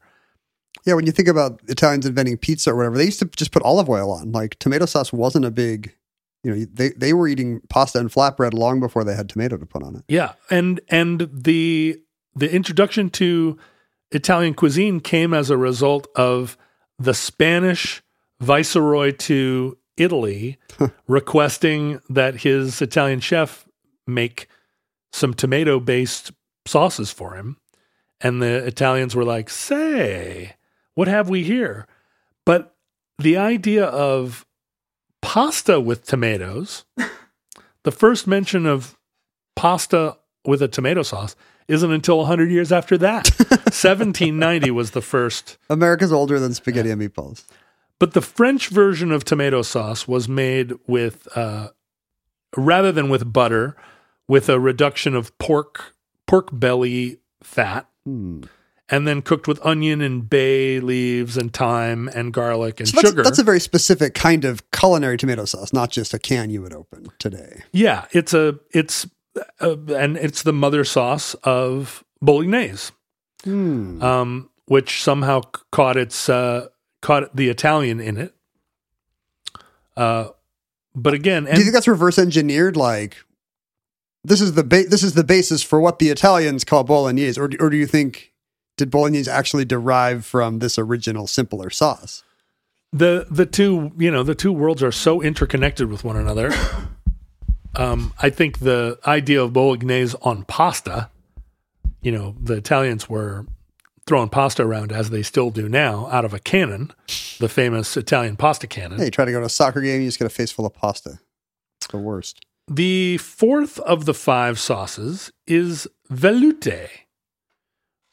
[0.87, 3.63] Yeah, when you think about Italians inventing pizza or whatever, they used to just put
[3.63, 4.33] olive oil on.
[4.33, 5.95] Like tomato sauce wasn't a big,
[6.43, 9.67] you know, they they were eating pasta and flatbread long before they had tomato to
[9.67, 10.05] put on it.
[10.09, 12.01] Yeah, and and the
[12.35, 13.59] the introduction to
[14.11, 16.57] Italian cuisine came as a result of
[16.99, 18.03] the Spanish
[18.41, 20.59] viceroy to Italy
[21.07, 23.67] requesting that his Italian chef
[24.07, 24.49] make
[25.13, 26.33] some tomato based
[26.67, 27.59] sauces for him.
[28.21, 30.55] And the Italians were like, say,
[30.95, 31.87] what have we here?
[32.45, 32.75] But
[33.19, 34.47] the idea of
[35.23, 36.85] pasta with tomatoes,
[37.85, 38.97] the first mention of
[39.57, 41.37] pasta with a tomato sauce
[41.69, 43.29] isn't until 100 years after that.
[43.39, 45.59] 1790 was the first.
[45.69, 47.45] America's older than spaghetti and meatballs.
[47.99, 51.69] But the French version of tomato sauce was made with, uh,
[52.57, 53.77] rather than with butter,
[54.27, 55.95] with a reduction of pork
[56.27, 58.43] pork belly fat, Hmm.
[58.91, 63.09] And then cooked with onion and bay leaves and thyme and garlic and So that's,
[63.09, 63.23] sugar.
[63.23, 66.73] that's a very specific kind of culinary tomato sauce, not just a can you would
[66.75, 67.63] open today.
[67.73, 69.07] yeah, it's a it's
[69.61, 72.93] uh, and it's the mother sauce of bolognese.
[73.45, 74.03] Hmm.
[74.03, 75.41] um, which somehow
[75.73, 76.67] caught its uh,
[77.01, 78.35] caught the Italian in it.
[79.97, 80.29] Uh,
[80.95, 82.77] but again, Do you think that's reverse engineered?
[82.77, 83.17] Like
[84.25, 87.51] this is the ba- this is the basis for what the Italians call bolognese, or
[87.61, 88.30] or do you think
[88.81, 92.25] did bolognese actually derive from this original simpler sauce?
[92.93, 96.53] the the two you know the two worlds are so interconnected with one another.
[97.77, 101.09] Um, I think the idea of bolognese on pasta,
[102.03, 103.47] you know, the Italians were
[104.07, 106.91] throwing pasta around as they still do now out of a cannon,
[107.39, 108.99] the famous Italian pasta cannon.
[108.99, 110.67] Hey, you try to go to a soccer game, you just get a face full
[110.67, 111.21] of pasta.
[111.79, 112.45] It's the worst.
[112.67, 116.89] The fourth of the five sauces is velouté,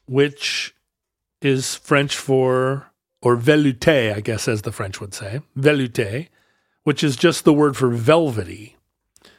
[0.08, 0.76] which
[1.42, 2.92] is French for,
[3.22, 6.30] or velouté, I guess, as the French would say, velouté,
[6.84, 8.76] which is just the word for velvety.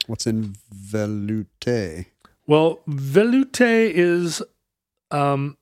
[0.07, 2.07] What's in velouté?
[2.47, 4.43] Well, velouté is
[5.11, 5.57] um,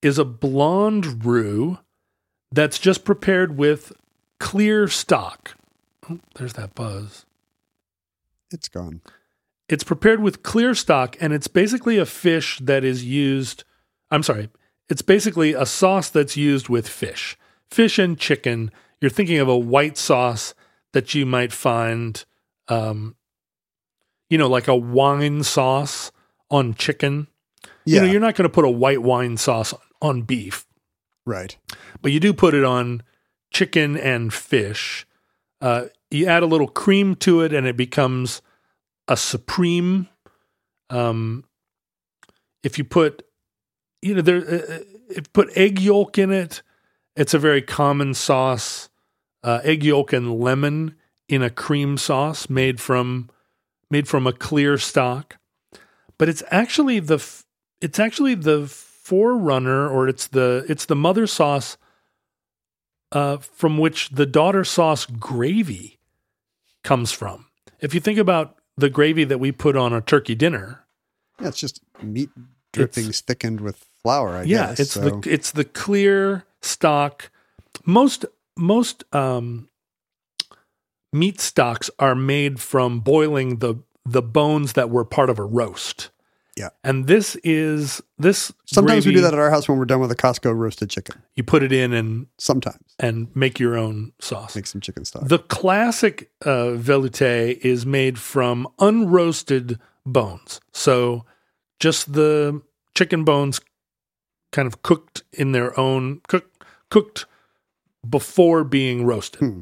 [0.00, 1.78] is a blonde roux
[2.50, 3.92] that's just prepared with
[4.38, 5.54] clear stock.
[6.10, 7.24] Oh, there's that buzz.
[8.50, 9.00] It's gone.
[9.68, 13.64] It's prepared with clear stock, and it's basically a fish that is used.
[14.10, 14.50] I'm sorry.
[14.88, 17.38] It's basically a sauce that's used with fish,
[17.70, 18.70] fish and chicken.
[19.00, 20.54] You're thinking of a white sauce
[20.92, 22.22] that you might find,
[22.68, 23.16] um,
[24.28, 26.12] you know, like a wine sauce
[26.50, 27.28] on chicken.
[27.84, 28.00] Yeah.
[28.00, 30.66] You know, you're not going to put a white wine sauce on beef,
[31.24, 31.56] right.
[32.02, 33.02] but you do put it on
[33.50, 35.06] chicken and fish.
[35.60, 38.42] Uh, you add a little cream to it, and it becomes
[39.08, 40.08] a supreme.
[40.90, 41.44] Um,
[42.62, 43.22] if you put,
[44.00, 44.78] you know, there, uh,
[45.08, 46.62] if you put egg yolk in it,
[47.16, 48.88] it's a very common sauce.
[49.42, 50.94] Uh, egg yolk and lemon
[51.28, 53.28] in a cream sauce made from
[53.90, 55.38] made from a clear stock,
[56.16, 57.22] but it's actually the
[57.80, 61.76] it's actually the forerunner, or it's the it's the mother sauce
[63.10, 65.98] uh, from which the daughter sauce gravy
[66.84, 67.46] comes from.
[67.80, 70.84] If you think about the gravy that we put on a turkey dinner,
[71.40, 72.30] Yeah, it's just meat
[72.72, 74.30] drippings thickened with flour.
[74.30, 74.80] I yeah, guess.
[74.80, 75.20] it's so.
[75.20, 77.30] the it's the clear stock.
[77.84, 78.24] Most
[78.56, 79.68] most um,
[81.12, 86.10] meat stocks are made from boiling the the bones that were part of a roast.
[86.56, 86.68] Yeah.
[86.84, 88.52] and this is this.
[88.66, 91.22] Sometimes we do that at our house when we're done with a Costco roasted chicken.
[91.34, 94.54] You put it in and Sometimes and make your own sauce.
[94.54, 95.26] make some chicken stock.
[95.26, 100.60] The classic uh, velouté is made from unroasted bones.
[100.72, 101.24] So
[101.80, 102.60] just the
[102.94, 103.60] chicken bones
[104.50, 107.24] kind of cooked in their own cook, cooked
[108.08, 109.40] before being roasted.
[109.40, 109.60] Hmm.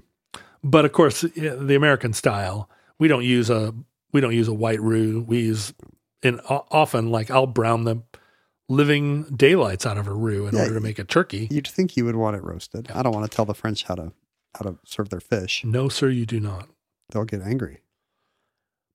[0.65, 2.69] But of course, the American style,
[2.99, 3.73] we don't use a
[4.13, 5.25] we don't use a white roux.
[5.27, 5.73] We use
[6.25, 8.03] o- often like I'll brown the
[8.69, 11.49] living daylights out of a roux in Yeah, order to make a turkey.
[11.51, 12.91] You'd think you would want it roasted.
[12.93, 14.13] I don't want to tell the French how to
[14.55, 15.65] how to serve their fish.
[15.65, 16.69] No, sir, you do not.
[17.13, 17.81] They'll get angry.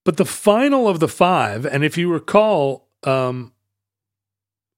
[0.04, 3.54] But the final of the five, and if you recall, um,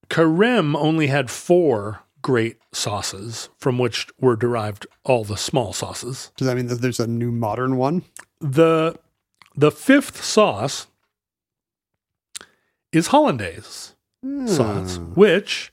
[0.10, 6.32] Carême only had four great sauces from which were derived all the small sauces.
[6.38, 8.04] Does that mean that there's a new modern one?
[8.40, 8.98] The
[9.56, 10.88] the fifth sauce
[12.98, 13.96] is hollandaise
[14.48, 15.14] sauce, Hmm.
[15.14, 15.72] which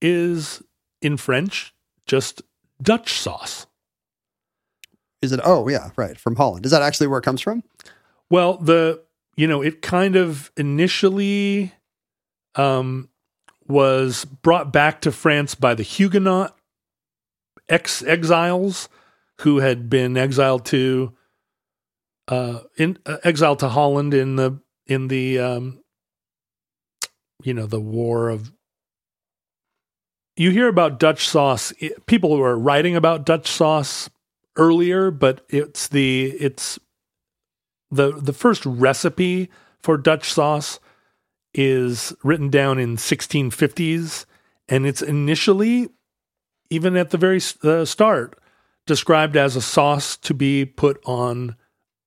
[0.00, 0.62] is
[1.02, 1.74] in French
[2.06, 2.42] just
[2.82, 3.66] Dutch sauce.
[5.22, 5.40] Is it?
[5.44, 6.18] Oh, yeah, right.
[6.18, 6.64] From Holland.
[6.66, 7.62] Is that actually where it comes from?
[8.30, 9.02] Well, the
[9.36, 11.72] you know, it kind of initially
[12.54, 13.08] um
[13.68, 16.56] was brought back to France by the Huguenot
[17.68, 18.88] ex exiles
[19.40, 21.12] who had been exiled to
[22.28, 25.82] uh in uh, exiled to Holland in the in the um
[27.46, 28.52] you know, the war of
[30.34, 31.72] you hear about Dutch sauce.
[31.78, 34.10] It, people were writing about Dutch sauce
[34.56, 36.78] earlier, but it's the it's
[37.90, 40.80] the the first recipe for Dutch sauce
[41.54, 44.26] is written down in 1650s,
[44.68, 45.88] and it's initially,
[46.68, 48.38] even at the very uh, start,
[48.86, 51.54] described as a sauce to be put on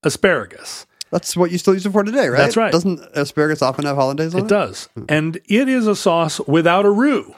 [0.04, 0.86] asparagus.
[1.12, 2.38] That's what you still use it for today, right?
[2.38, 2.72] That's right.
[2.72, 4.46] Doesn't asparagus often have hollandaise on it?
[4.46, 7.36] It does, and it is a sauce without a roux.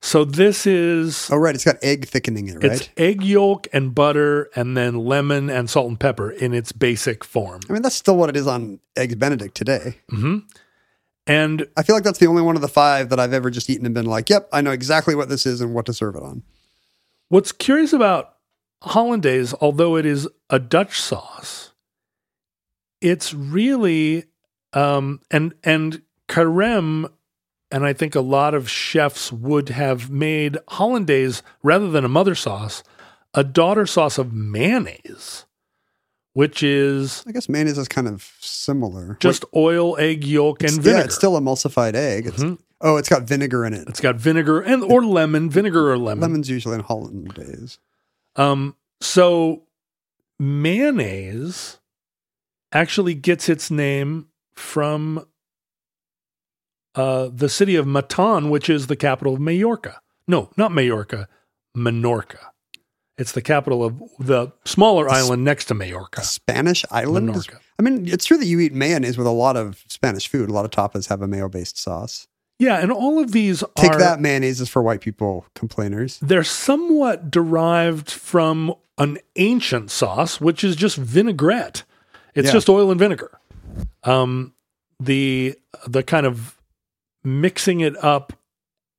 [0.00, 1.54] So this is Oh, right.
[1.54, 2.72] It's got egg thickening in it, right?
[2.80, 7.24] it's egg yolk and butter, and then lemon and salt and pepper in its basic
[7.24, 7.60] form.
[7.70, 9.96] I mean, that's still what it is on eggs Benedict today.
[10.10, 10.40] hmm
[11.26, 13.70] And I feel like that's the only one of the five that I've ever just
[13.70, 16.16] eaten and been like, "Yep, I know exactly what this is and what to serve
[16.16, 16.42] it on."
[17.30, 18.34] What's curious about
[18.82, 21.63] hollandaise, although it is a Dutch sauce,
[23.04, 24.24] it's really
[24.72, 27.08] um, and and carême,
[27.70, 32.34] and I think a lot of chefs would have made hollandaise rather than a mother
[32.34, 32.82] sauce,
[33.34, 35.44] a daughter sauce of mayonnaise,
[36.32, 39.16] which is I guess mayonnaise is kind of similar.
[39.20, 40.90] just oil, egg yolk, and vinegar.
[40.98, 42.26] Yeah, it's still emulsified egg.
[42.26, 42.58] It's, Mhm.
[42.80, 43.88] Oh, it's got vinegar in it.
[43.88, 46.20] it's got vinegar and or lemon, vinegar or lemon.
[46.22, 47.78] Lemon's usually in hollandaise.
[48.36, 49.62] Um, so
[50.38, 51.78] mayonnaise
[52.74, 55.24] actually gets its name from
[56.94, 60.00] uh, the city of Mahón, which is the capital of Majorca.
[60.28, 61.28] No, not Majorca,
[61.76, 62.38] Menorca.
[63.16, 66.22] It's the capital of the smaller island next to Majorca.
[66.24, 67.30] Spanish island.
[67.30, 67.58] is- Menorca.
[67.78, 70.48] I mean, it's true that you eat mayonnaise with a lot of Spanish food.
[70.48, 72.28] A lot of tapas have a mayo-based sauce.
[72.60, 76.18] Yeah, and all of these Take are that mayonnaise is for white people complainers.
[76.22, 81.82] they're somewhat derived from an ancient sauce, which is just vinaigrette.
[82.34, 82.52] It's Yeah.
[82.52, 83.38] just oil and vinegar.
[84.02, 84.52] Um,
[85.00, 85.56] the
[85.86, 86.56] the kind of
[87.22, 88.32] mixing it up,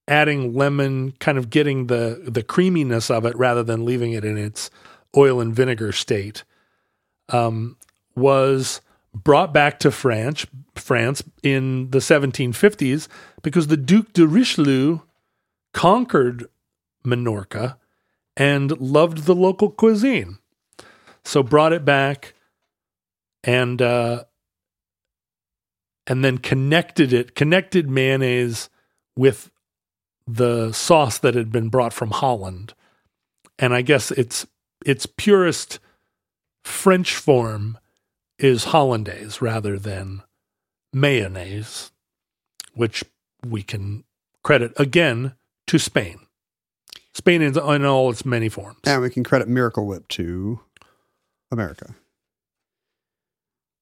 [0.07, 4.37] adding lemon, kind of getting the the creaminess of it rather than leaving it in
[4.37, 4.69] its
[5.15, 6.43] oil and vinegar state,
[7.29, 7.77] um,
[8.15, 8.81] was
[9.13, 10.45] brought back to France
[10.75, 13.07] France in the 1750s
[13.41, 14.99] because the Duc de Richelieu
[15.73, 16.47] conquered
[17.05, 17.77] Minorca
[18.35, 20.37] and loved the local cuisine.
[21.23, 22.33] So brought it back
[23.45, 24.23] and uh
[26.07, 28.69] and then connected it, connected mayonnaise
[29.15, 29.49] with
[30.27, 32.73] the sauce that had been brought from Holland.
[33.57, 34.45] And I guess its
[34.85, 35.79] its purest
[36.63, 37.77] French form
[38.37, 40.21] is hollandaise rather than
[40.91, 41.91] mayonnaise,
[42.73, 43.03] which
[43.45, 44.03] we can
[44.43, 45.33] credit again
[45.67, 46.19] to Spain.
[47.13, 48.79] Spain in, in all its many forms.
[48.85, 50.59] And we can credit Miracle Whip to
[51.49, 51.95] America.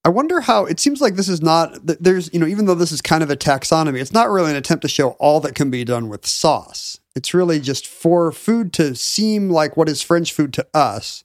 [0.04, 2.92] I wonder how it seems like this is not there's you know even though this
[2.92, 5.70] is kind of a taxonomy, it's not really an attempt to show all that can
[5.70, 7.00] be done with sauce.
[7.16, 11.24] It's really just for food to seem like what is French food to us.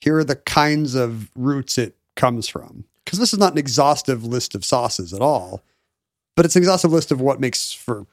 [0.00, 2.86] Here are the kinds of roots it comes from.
[3.04, 5.62] Because this is not an exhaustive list of sauces at all,
[6.34, 8.06] but it's an exhaustive list of what makes for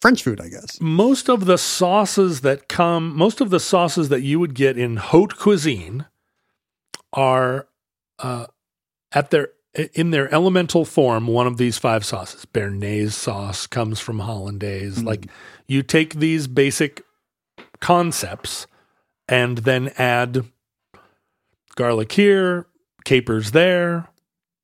[0.00, 0.80] French food, I guess.
[0.80, 4.96] most of the sauces that come, most of the sauces that you would get in
[4.96, 6.06] haute cuisine
[7.12, 7.66] are
[8.20, 8.46] uh,
[9.12, 9.48] at their
[9.94, 12.44] in their elemental form one of these five sauces.
[12.46, 15.02] Béarnaise sauce comes from hollandaise.
[15.04, 15.26] Like
[15.66, 17.02] you take these basic
[17.80, 18.66] concepts
[19.28, 20.44] and then add
[21.76, 22.66] garlic here,
[23.04, 24.08] capers there.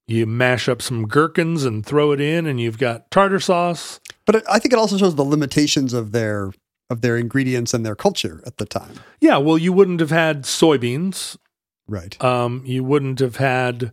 [0.06, 4.00] You mash up some gherkins and throw it in, and you've got tartar sauce.
[4.26, 6.52] But I think it also shows the limitations of their
[6.90, 8.92] of their ingredients and their culture at the time.
[9.20, 11.38] Yeah, well, you wouldn't have had soybeans
[11.88, 12.22] Right.
[12.22, 13.92] um, you wouldn't have had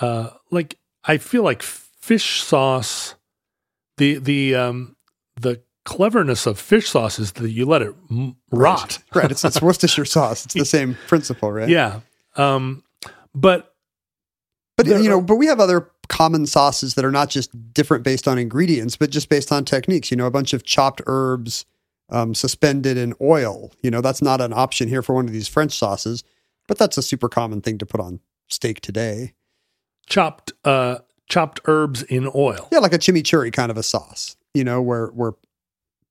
[0.00, 3.14] uh, like I feel like fish sauce.
[3.96, 4.96] The the um,
[5.40, 8.98] the cleverness of fish sauce is that you let it m- rot.
[9.14, 9.30] Right.
[9.30, 10.44] It's, it's Worcestershire sauce.
[10.44, 11.68] It's the same principle, right?
[11.68, 12.00] Yeah,
[12.36, 12.82] um,
[13.34, 13.74] but
[14.76, 18.02] But There you know, but we have other common sauces that are not just different
[18.04, 20.10] based on ingredients, but just based on techniques.
[20.10, 21.66] You know, a bunch of chopped herbs
[22.08, 23.72] um, suspended in oil.
[23.82, 26.24] You know, that's not an option here for one of these French sauces,
[26.66, 29.34] but that's a super common thing to put on steak today.
[30.10, 32.68] Chopped uh, chopped herbs in oil.
[32.70, 34.36] Yeah, like a chimichurri kind of a sauce.
[34.52, 35.32] You know, where where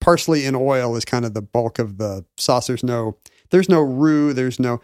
[0.02, 2.66] parsley in oil is kind of the bulk of the sauce.
[2.68, 3.18] There's no
[3.52, 4.34] there's no roux.
[4.34, 4.80] There's no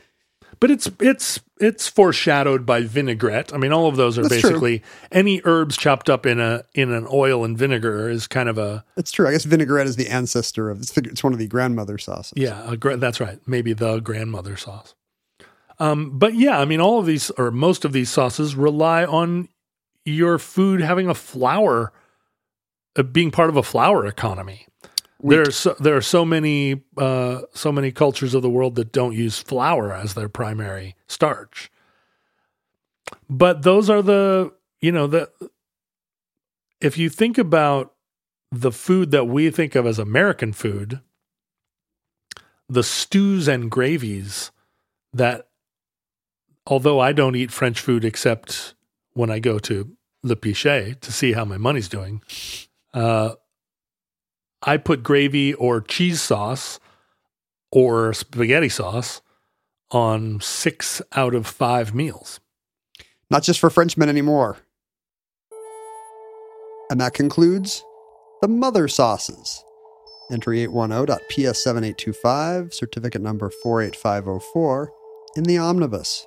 [0.59, 3.53] But it's it's it's foreshadowed by vinaigrette.
[3.53, 4.49] I mean, all of those are That's true.
[4.49, 8.57] basically any herbs chopped up in a in an oil and vinegar is kind of
[8.57, 9.25] a It's true.
[9.25, 12.33] I guess vinaigrette is the ancestor of it's, it's one of the grandmother sauces.
[12.35, 13.39] Yeah, a gra- that's right.
[13.47, 14.93] Maybe the grandmother sauce.
[15.79, 19.49] Um, but yeah, I mean, all of these or most of these sauces rely on
[20.05, 21.91] your food having a flour,
[22.95, 24.67] uh, being part of a flour economy.
[25.21, 28.91] There are so, there are so many uh, so many cultures of the world that
[28.91, 31.71] don't use flour as their primary starch.
[33.29, 35.31] But those are the you know the
[36.79, 37.93] if you think about
[38.51, 41.01] the food that we think of as American food,
[42.69, 44.51] the stews and gravies
[45.13, 45.47] that
[46.67, 48.75] although I don't eat French food except
[49.13, 49.91] when I go to
[50.23, 52.23] Le Pichet to see how my money's doing,
[52.93, 53.35] uh,
[54.61, 56.79] I put gravy or cheese sauce
[57.71, 59.21] or spaghetti sauce
[59.91, 62.39] on six out of five meals.
[63.29, 64.57] Not just for Frenchmen anymore.
[66.89, 67.83] And that concludes
[68.41, 69.63] the mother sauces.
[70.31, 74.91] Entry 810.ps7825, certificate number 48504,
[75.35, 76.25] in the omnibus.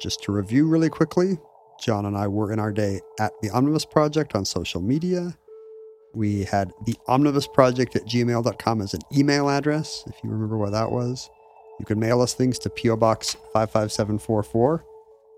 [0.00, 1.38] Just to review really quickly,
[1.80, 5.36] John and I were in our day at the Omnibus Project on social media.
[6.14, 10.72] We had the Omnibus Project at gmail.com as an email address, if you remember what
[10.72, 11.28] that was.
[11.78, 12.96] You can mail us things to P.O.
[12.96, 14.84] Box 55744,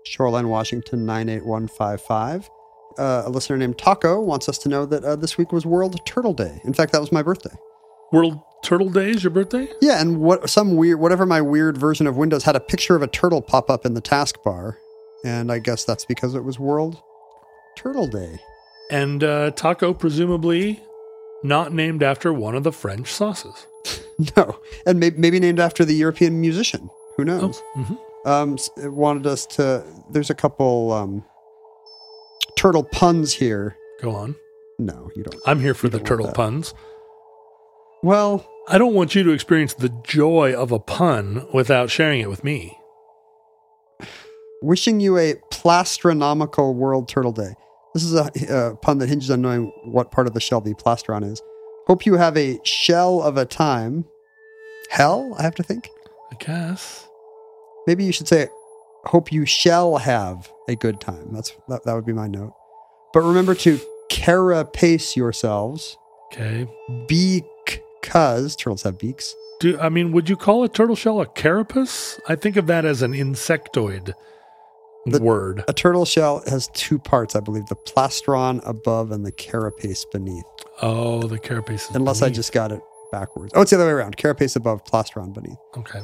[0.05, 2.49] Shoreline, Washington 98155.
[2.97, 6.03] Uh, a listener named Taco wants us to know that uh, this week was World
[6.05, 6.61] Turtle Day.
[6.65, 7.55] In fact, that was my birthday.
[8.11, 9.67] World Turtle Day is your birthday?
[9.81, 13.01] Yeah, and what some weird, whatever my weird version of Windows had a picture of
[13.01, 14.75] a turtle pop up in the taskbar,
[15.25, 17.01] and I guess that's because it was World
[17.75, 18.39] Turtle Day.
[18.89, 20.81] And uh, taco, presumably
[21.43, 23.67] not named after one of the French sauces.
[24.37, 26.91] No, and maybe, maybe named after the European musician.
[27.17, 27.59] Who knows?
[27.75, 27.97] mhm.
[28.23, 29.83] Um, it wanted us to.
[30.11, 31.25] There's a couple um,
[32.55, 33.75] turtle puns here.
[33.99, 34.35] Go on.
[34.77, 35.41] No, you don't.
[35.47, 36.75] I'm here for the turtle puns.
[38.03, 42.29] Well, I don't want you to experience the joy of a pun without sharing it
[42.29, 42.77] with me.
[44.63, 47.53] wishing you a plastronomical World Turtle Day.
[47.93, 50.73] This is a, a pun that hinges on knowing what part of the shell the
[50.73, 51.41] plastron is.
[51.87, 54.05] Hope you have a shell of a time.
[54.89, 55.89] Hell, I have to think.
[56.31, 57.07] I guess.
[57.87, 58.47] Maybe you should say,
[59.05, 61.33] hope you shall have a good time.
[61.33, 62.53] That's that, that would be my note.
[63.13, 63.79] But remember to
[64.09, 65.97] carapace yourselves
[66.31, 66.65] Okay.
[68.01, 72.19] Because turtles have beaks Do I mean would you call a turtle shell a carapace?
[72.27, 74.13] I think of that as an insectoid
[75.05, 75.63] The- word.
[75.67, 80.45] A turtle shell has two parts, I believe: the plastron above and the carapace beneath.
[80.81, 81.89] Oh, the carapace.
[81.89, 83.51] Is Unless I just got it backwards.
[83.55, 85.57] Oh, it's the other way around: carapace above, plastron beneath.
[85.77, 86.01] okay.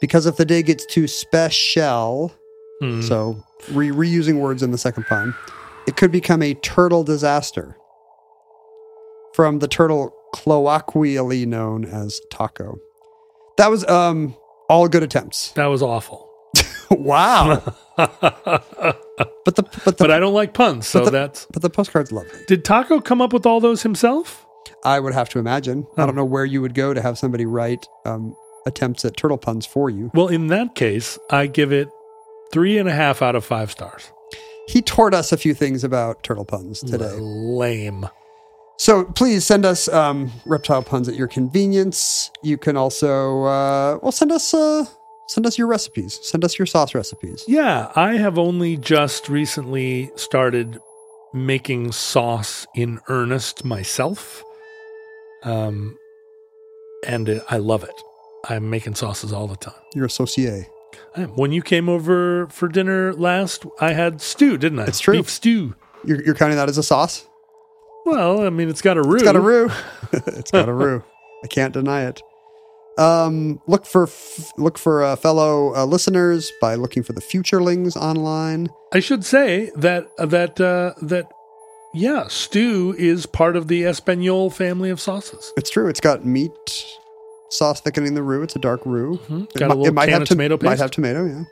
[0.00, 2.32] Because if the day gets too special,
[2.80, 3.00] Hmm.
[3.00, 3.36] so
[3.72, 5.34] re- reusing words in the second pun,
[5.88, 7.76] it could become a turtle disaster.
[9.32, 12.78] From the turtle colloquially known as taco.
[13.58, 14.36] That was um
[14.68, 15.50] all good attempts.
[15.56, 16.28] that was awful.
[16.90, 17.62] wow.
[17.96, 18.14] but
[19.56, 21.46] the But the but I don't like puns, so but the- that's.
[21.52, 22.40] but the postcard's lovely.
[22.46, 24.44] Did Taco come up with all those himself?
[24.84, 25.86] I would have to imagine.
[25.96, 26.06] I Oh.
[26.06, 28.36] don't know where you would go to have somebody write um,
[28.66, 30.10] attempts at turtle puns for you.
[30.14, 31.88] Well, in that case, I give it
[32.52, 34.10] three and a half out of five stars.
[34.68, 37.12] He taught us a few things about turtle puns today.
[37.18, 38.08] Lame.
[38.78, 42.30] So please send us um, reptile puns at your convenience.
[42.42, 44.84] You can also uh, well send us uh,
[45.28, 46.18] send us your recipes.
[46.22, 47.44] Send us your sauce recipes.
[47.48, 50.78] Yeah, I have only just recently started
[51.32, 54.42] making sauce in earnest myself.
[55.42, 55.98] Um,
[57.06, 57.94] and I love it.
[58.48, 59.74] I'm making sauces all the time.
[59.94, 60.66] Your associé.
[61.14, 61.30] I am.
[61.30, 64.84] When you came over for dinner last, I had stew, didn't I?
[64.84, 65.14] It's true.
[65.14, 65.74] Beef stew.
[66.04, 67.26] You're, you're counting that as a sauce.
[68.06, 69.16] Well, I mean, it's got a roux.
[69.16, 69.68] It's got a roux.
[70.12, 71.02] it's got a roux.
[71.44, 72.22] I can't deny it.
[72.98, 77.94] Um, look for f- look for uh, fellow uh, listeners by looking for the Futurelings
[77.96, 78.68] online.
[78.92, 81.28] I should say that that uh, that
[81.92, 85.52] yeah, stew is part of the espagnole family of sauces.
[85.58, 85.88] It's true.
[85.88, 86.52] It's got meat
[87.50, 88.42] sauce thickening the roux.
[88.42, 89.18] It's a dark roux.
[89.28, 89.42] Mhm.
[89.54, 91.26] It Got mi- a little can have of to- tomato Might have tomato.
[91.26, 91.44] Yeah.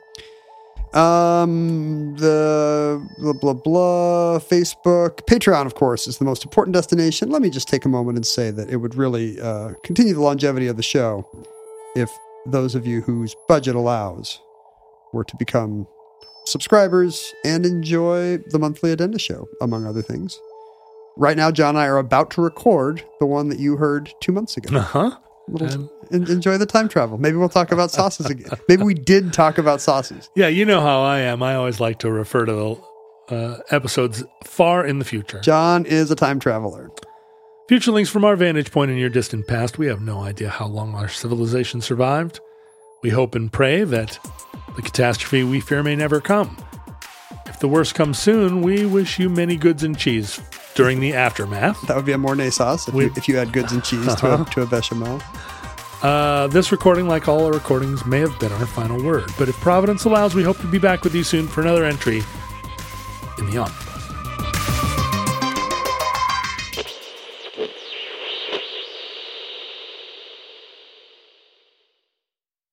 [0.93, 7.29] Um, the blah blah blah Facebook, Patreon, of course, is the most important destination.
[7.29, 10.21] Let me just take a moment and say that it would really uh, continue the
[10.21, 11.27] longevity of the show
[11.95, 12.09] if
[12.45, 14.39] those of you whose budget allows
[15.11, 15.87] were to become
[16.45, 20.39] subscribers and enjoy the monthly addenda show, among other things.
[21.17, 24.31] Right now, John and I are about to record the one that you heard two
[24.31, 24.77] months ago.
[24.77, 25.17] Uh huh.
[25.47, 27.17] Little- en- enjoy the time travel.
[27.17, 28.51] Maybe we'll talk about sauces again.
[28.69, 30.29] Maybe we did talk about sauces.
[30.35, 31.43] Yeah, you know how I am.
[31.43, 32.51] I always like to refer to
[33.29, 35.39] the uh, episodes far in the future.
[35.41, 36.89] John is a time traveler.
[37.69, 39.77] Futurelings from our vantage point in your distant past.
[39.79, 42.39] We have no idea how long our civilization survived.
[43.01, 44.19] We hope and pray that
[44.75, 46.57] the catastrophe we fear may never come.
[47.47, 50.39] If the worst comes soon, we wish you many goods and cheese
[50.75, 51.81] during the aftermath.
[51.83, 54.05] That would be a Mornay sauce if, We- you, if you add goods and cheese
[54.15, 54.43] to, Uh-huh.
[54.47, 55.21] a, to a bechamel.
[56.03, 59.31] Uh, this recording, like all our recordings, may have been our final word.
[59.39, 62.21] But if Providence allows, we hope to be back with you soon for another entry
[63.39, 63.71] in the on.